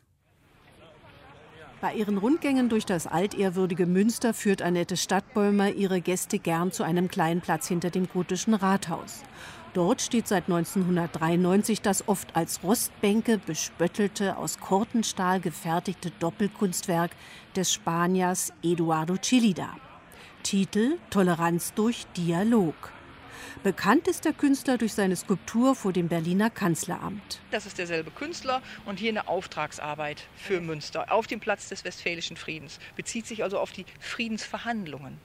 [1.82, 7.08] Bei ihren Rundgängen durch das altehrwürdige Münster führt Annette Stadtbäumer ihre Gäste gern zu einem
[7.08, 9.24] kleinen Platz hinter dem gotischen Rathaus.
[9.74, 17.10] Dort steht seit 1993 das oft als Rostbänke bespöttelte, aus Kortenstahl gefertigte Doppelkunstwerk
[17.56, 19.70] des Spaniers Eduardo Chilida.
[20.44, 22.76] Titel Toleranz durch Dialog.
[23.62, 27.40] Bekannt ist der Künstler durch seine Skulptur vor dem Berliner Kanzleramt.
[27.52, 32.36] Das ist derselbe Künstler und hier eine Auftragsarbeit für Münster auf dem Platz des Westfälischen
[32.36, 32.80] Friedens.
[32.96, 35.16] Bezieht sich also auf die Friedensverhandlungen.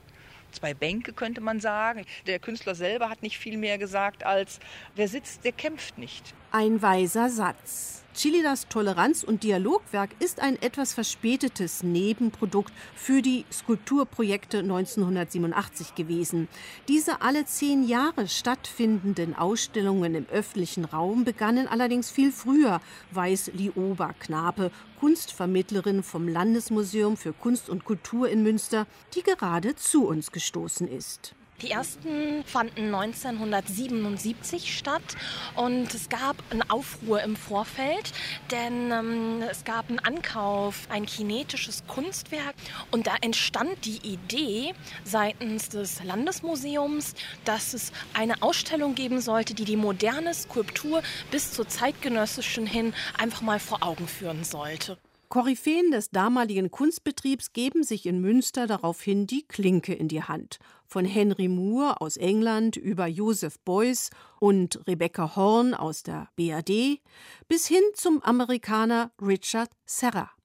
[0.51, 2.05] Zwei Bänke könnte man sagen.
[2.27, 4.59] Der Künstler selber hat nicht viel mehr gesagt als,
[4.93, 6.35] wer sitzt, der kämpft nicht.
[6.51, 8.03] Ein weiser Satz.
[8.17, 16.47] Chilidas Toleranz- und Dialogwerk ist ein etwas verspätetes Nebenprodukt für die Skulpturprojekte 1987 gewesen.
[16.87, 24.13] Diese alle zehn Jahre stattfindenden Ausstellungen im öffentlichen Raum begannen allerdings viel früher, weiß Lioba
[24.13, 30.87] Knape, Kunstvermittlerin vom Landesmuseum für Kunst und Kultur in Münster, die gerade zu uns gestoßen
[30.87, 31.35] ist.
[31.63, 35.01] Die ersten fanden 1977 statt
[35.55, 38.13] und es gab einen Aufruhr im Vorfeld,
[38.51, 42.53] denn ähm, es gab einen Ankauf, ein kinetisches Kunstwerk
[42.91, 49.65] und da entstand die Idee seitens des Landesmuseums, dass es eine Ausstellung geben sollte, die
[49.65, 51.01] die moderne Skulptur
[51.31, 54.99] bis zur zeitgenössischen hin einfach mal vor Augen führen sollte.
[55.29, 60.59] Koryphäen des damaligen Kunstbetriebs geben sich in Münster daraufhin die Klinke in die Hand.
[60.87, 64.09] Von Henry Moore aus England über Joseph Beuys
[64.39, 67.01] und Rebecca Horn aus der BAD
[67.49, 70.36] bis hin zum Amerikaner Richard Serra.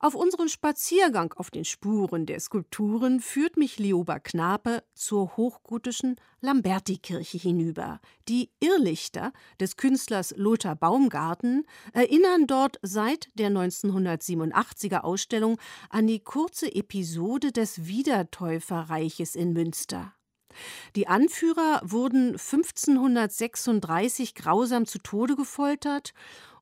[0.00, 7.36] Auf unserem Spaziergang auf den Spuren der Skulpturen führt mich Lioba Knape zur hochgotischen Lamberti-Kirche
[7.36, 8.00] hinüber.
[8.28, 15.58] Die Irrlichter des Künstlers Lothar Baumgarten erinnern dort seit der 1987er Ausstellung
[15.90, 20.14] an die kurze Episode des Wiedertäuferreiches in Münster.
[20.94, 26.14] Die Anführer wurden 1536 grausam zu Tode gefoltert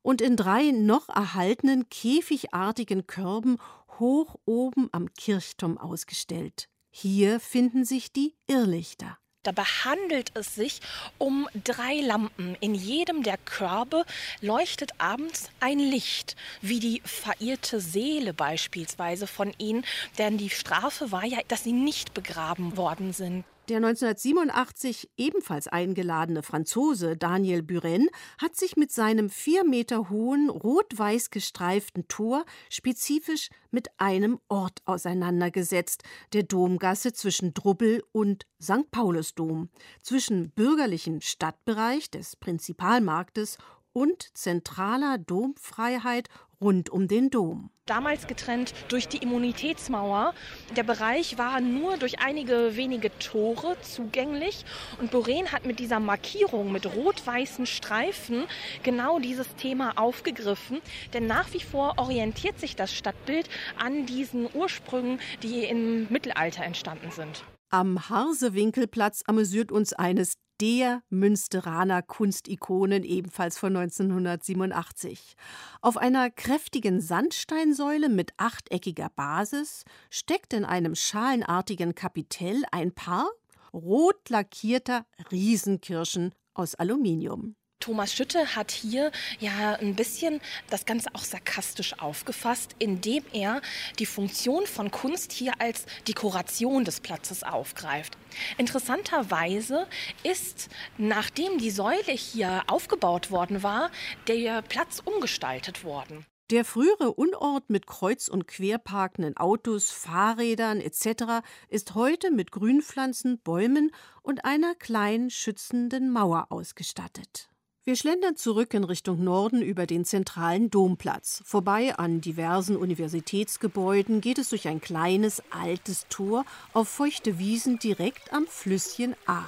[0.07, 3.59] und in drei noch erhaltenen käfigartigen Körben
[3.99, 6.69] hoch oben am Kirchturm ausgestellt.
[6.93, 9.19] Hier finden sich die Irrlichter.
[9.43, 10.81] Dabei handelt es sich
[11.19, 12.57] um drei Lampen.
[12.61, 14.05] In jedem der Körbe
[14.41, 19.85] leuchtet abends ein Licht, wie die verirrte Seele beispielsweise von ihnen.
[20.19, 23.45] Denn die Strafe war ja, dass sie nicht begraben worden sind.
[23.69, 31.31] Der 1987 ebenfalls eingeladene Franzose Daniel Buren hat sich mit seinem vier Meter hohen, rot-weiß
[31.31, 38.89] gestreiften Tor spezifisch mit einem Ort auseinandergesetzt, der Domgasse zwischen Drubbel und St.
[38.93, 39.69] Paulusdom,
[40.01, 43.59] zwischen bürgerlichem Stadtbereich des Prinzipalmarktes
[43.97, 46.29] und zentraler Domfreiheit
[46.61, 47.71] rund um den Dom.
[47.87, 50.35] Damals getrennt durch die Immunitätsmauer.
[50.77, 54.67] Der Bereich war nur durch einige wenige Tore zugänglich.
[55.01, 58.45] Und Boren hat mit dieser Markierung mit rot-weißen Streifen
[58.83, 60.83] genau dieses Thema aufgegriffen.
[61.15, 63.49] Denn nach wie vor orientiert sich das Stadtbild
[63.79, 67.45] an diesen Ursprüngen, die im Mittelalter entstanden sind.
[67.71, 75.37] Am Harsewinkelplatz amüsiert uns eines der Münsteraner Kunstikonen ebenfalls von 1987.
[75.81, 83.29] Auf einer kräftigen Sandsteinsäule mit achteckiger Basis steckt in einem schalenartigen Kapitell ein Paar
[83.73, 87.57] rot lackierter Riesenkirschen aus Aluminium.
[87.81, 90.41] Thomas Schütte hat hier ja ein bisschen
[90.71, 93.61] das Ganze auch sarkastisch aufgefasst, indem er
[93.99, 98.17] die Funktion von Kunst hier als Dekoration des Platzes aufgreift.
[98.59, 99.87] Interessanterweise
[100.23, 103.91] ist, nachdem die Säule hier aufgebaut worden war,
[104.27, 106.27] der Platz umgestaltet worden.
[106.51, 111.45] Der frühere Unort mit kreuz und quer parkenden Autos, Fahrrädern etc.
[111.69, 113.91] ist heute mit Grünpflanzen, Bäumen
[114.23, 117.49] und einer kleinen schützenden Mauer ausgestattet.
[117.87, 121.41] Wir schlendern zurück in Richtung Norden über den zentralen Domplatz.
[121.47, 128.33] Vorbei an diversen Universitätsgebäuden geht es durch ein kleines, altes Tor auf feuchte Wiesen direkt
[128.33, 129.45] am Flüsschen A.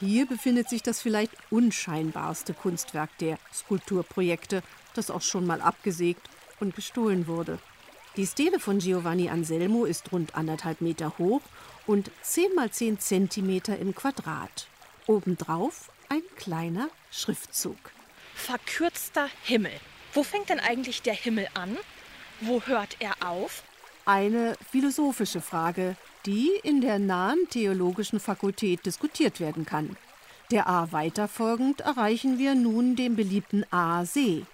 [0.00, 4.62] Hier befindet sich das vielleicht unscheinbarste Kunstwerk der Skulpturprojekte,
[4.94, 6.28] das auch schon mal abgesägt
[6.60, 7.58] und gestohlen wurde.
[8.18, 11.40] Die Stele von Giovanni Anselmo ist rund anderthalb Meter hoch
[11.86, 14.68] und 10 mal 10 Zentimeter im Quadrat.
[15.06, 17.78] Obendrauf ein kleiner Schriftzug.
[18.34, 19.72] Verkürzter Himmel.
[20.12, 21.76] Wo fängt denn eigentlich der Himmel an?
[22.40, 23.62] Wo hört er auf?
[24.06, 25.96] Eine philosophische Frage,
[26.26, 29.96] die in der nahen Theologischen Fakultät diskutiert werden kann.
[30.50, 34.44] Der A weiterfolgend erreichen wir nun den beliebten A-See.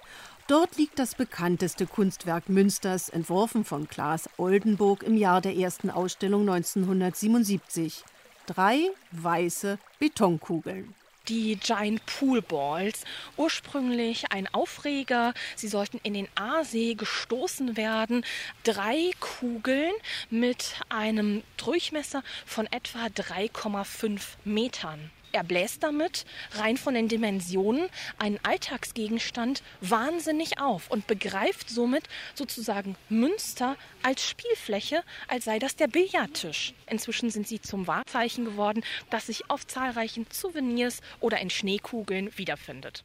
[0.48, 6.42] Dort liegt das bekannteste Kunstwerk Münsters, entworfen von Klaas Oldenburg im Jahr der ersten Ausstellung
[6.42, 8.04] 1977.
[8.46, 10.94] Drei weiße Betonkugeln
[11.28, 13.04] die Giant Pool Balls.
[13.36, 15.34] Ursprünglich ein Aufreger.
[15.54, 18.24] Sie sollten in den Aasee gestoßen werden.
[18.64, 19.94] Drei Kugeln
[20.30, 25.10] mit einem Durchmesser von etwa 3,5 Metern.
[25.36, 32.04] Er bläst damit rein von den Dimensionen einen Alltagsgegenstand wahnsinnig auf und begreift somit
[32.34, 36.72] sozusagen Münster als Spielfläche, als sei das der Billardtisch.
[36.86, 43.04] Inzwischen sind sie zum Wahrzeichen geworden, das sich auf zahlreichen Souvenirs oder in Schneekugeln wiederfindet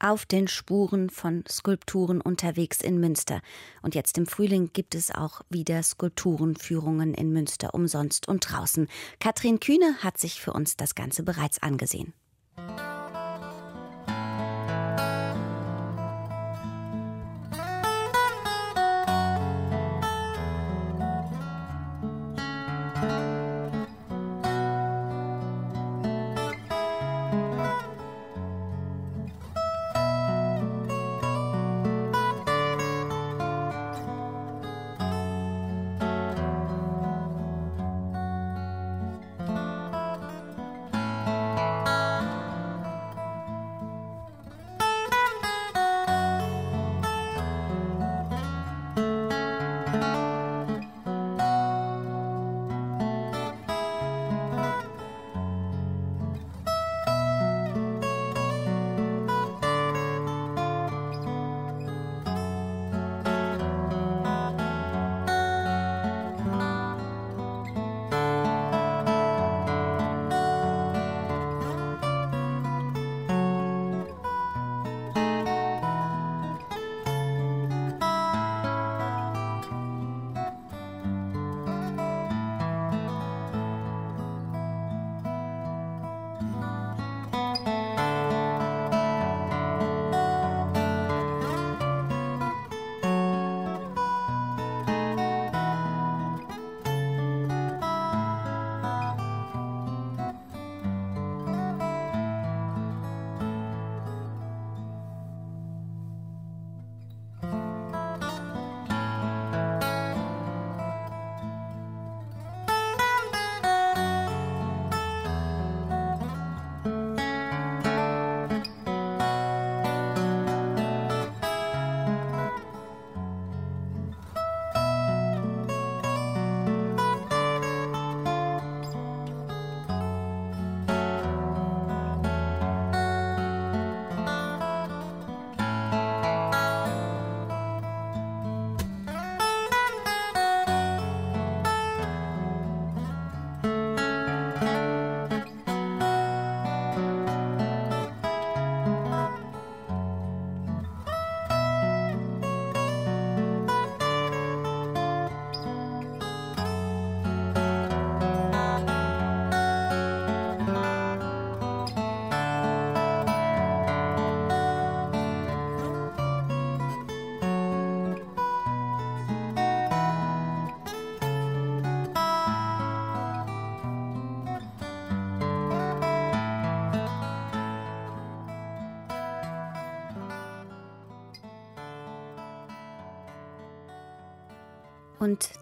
[0.00, 3.40] auf den Spuren von Skulpturen unterwegs in Münster.
[3.82, 8.88] Und jetzt im Frühling gibt es auch wieder Skulpturenführungen in Münster umsonst und draußen.
[9.20, 12.12] Katrin Kühne hat sich für uns das Ganze bereits angesehen.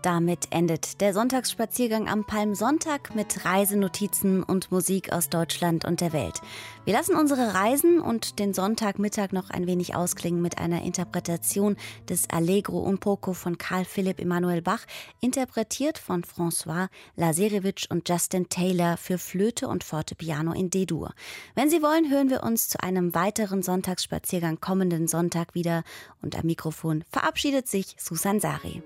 [0.09, 6.41] Damit endet der Sonntagsspaziergang am Palmsonntag mit Reisenotizen und Musik aus Deutschland und der Welt.
[6.87, 11.77] Wir lassen unsere Reisen und den Sonntagmittag noch ein wenig ausklingen mit einer Interpretation
[12.09, 14.87] des Allegro un poco von Karl Philipp Emanuel Bach,
[15.21, 21.13] interpretiert von François Lazarevich und Justin Taylor für Flöte und Fortepiano in D-Dur.
[21.55, 25.83] Wenn Sie wollen, hören wir uns zu einem weiteren Sonntagsspaziergang kommenden Sonntag wieder
[26.23, 28.83] und am Mikrofon verabschiedet sich Susan Sari.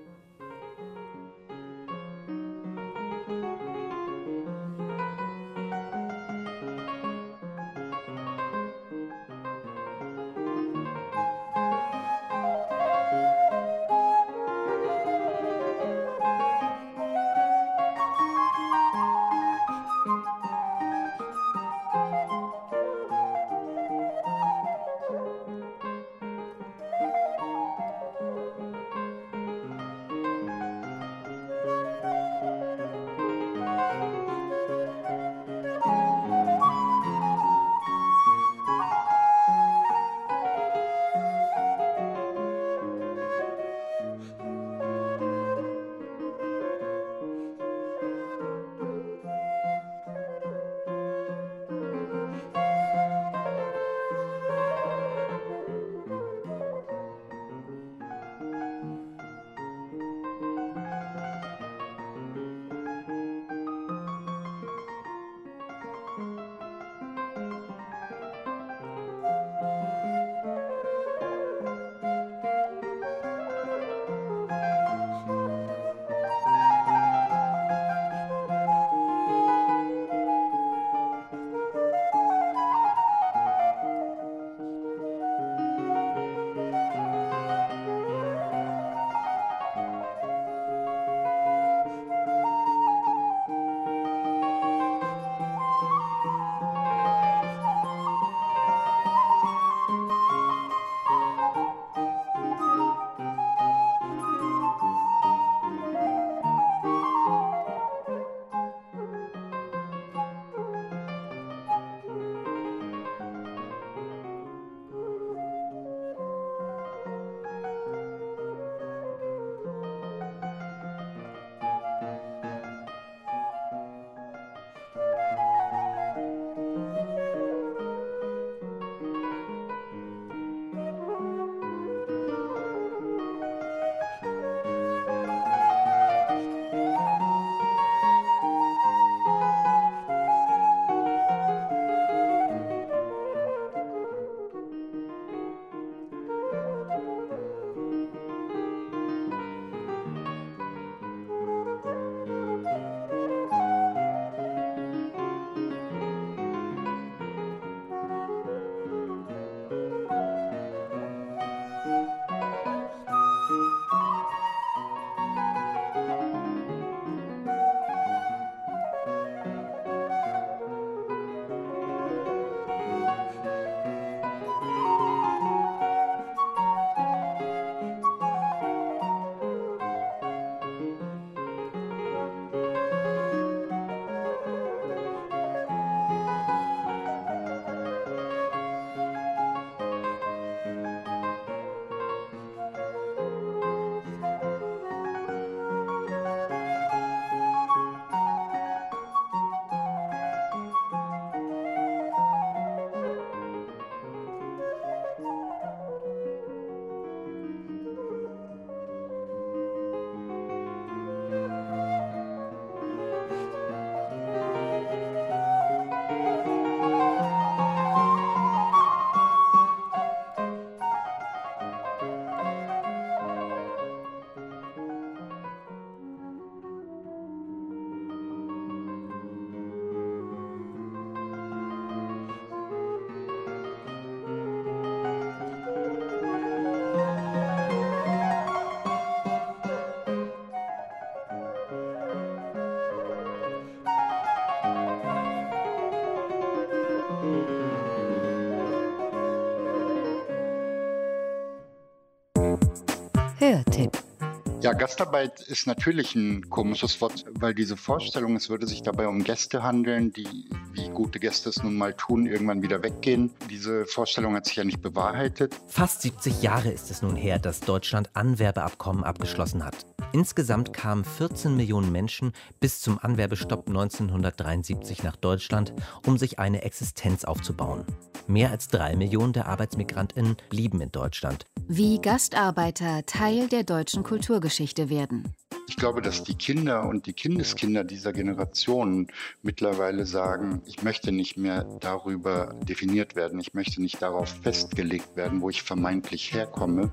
[254.74, 259.62] Gastarbeit ist natürlich ein komisches Wort, weil diese Vorstellung, es würde sich dabei um Gäste
[259.62, 263.30] handeln, die wie gute Gäste es nun mal tun, irgendwann wieder weggehen.
[263.50, 265.54] Diese Vorstellung hat sich ja nicht bewahrheitet.
[265.66, 269.86] Fast 70 Jahre ist es nun her, dass Deutschland Anwerbeabkommen abgeschlossen hat.
[270.12, 275.72] Insgesamt kamen 14 Millionen Menschen bis zum Anwerbestopp 1973 nach Deutschland,
[276.06, 277.86] um sich eine Existenz aufzubauen.
[278.26, 281.46] Mehr als drei Millionen der Arbeitsmigrantinnen blieben in Deutschland.
[281.74, 285.32] Wie Gastarbeiter Teil der deutschen Kulturgeschichte werden.
[285.70, 289.06] Ich glaube, dass die Kinder und die Kindeskinder dieser Generation
[289.40, 295.40] mittlerweile sagen, ich möchte nicht mehr darüber definiert werden, ich möchte nicht darauf festgelegt werden,
[295.40, 296.92] wo ich vermeintlich herkomme.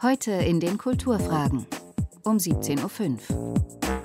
[0.00, 1.66] Heute in den Kulturfragen
[2.22, 4.03] um 17.05 Uhr.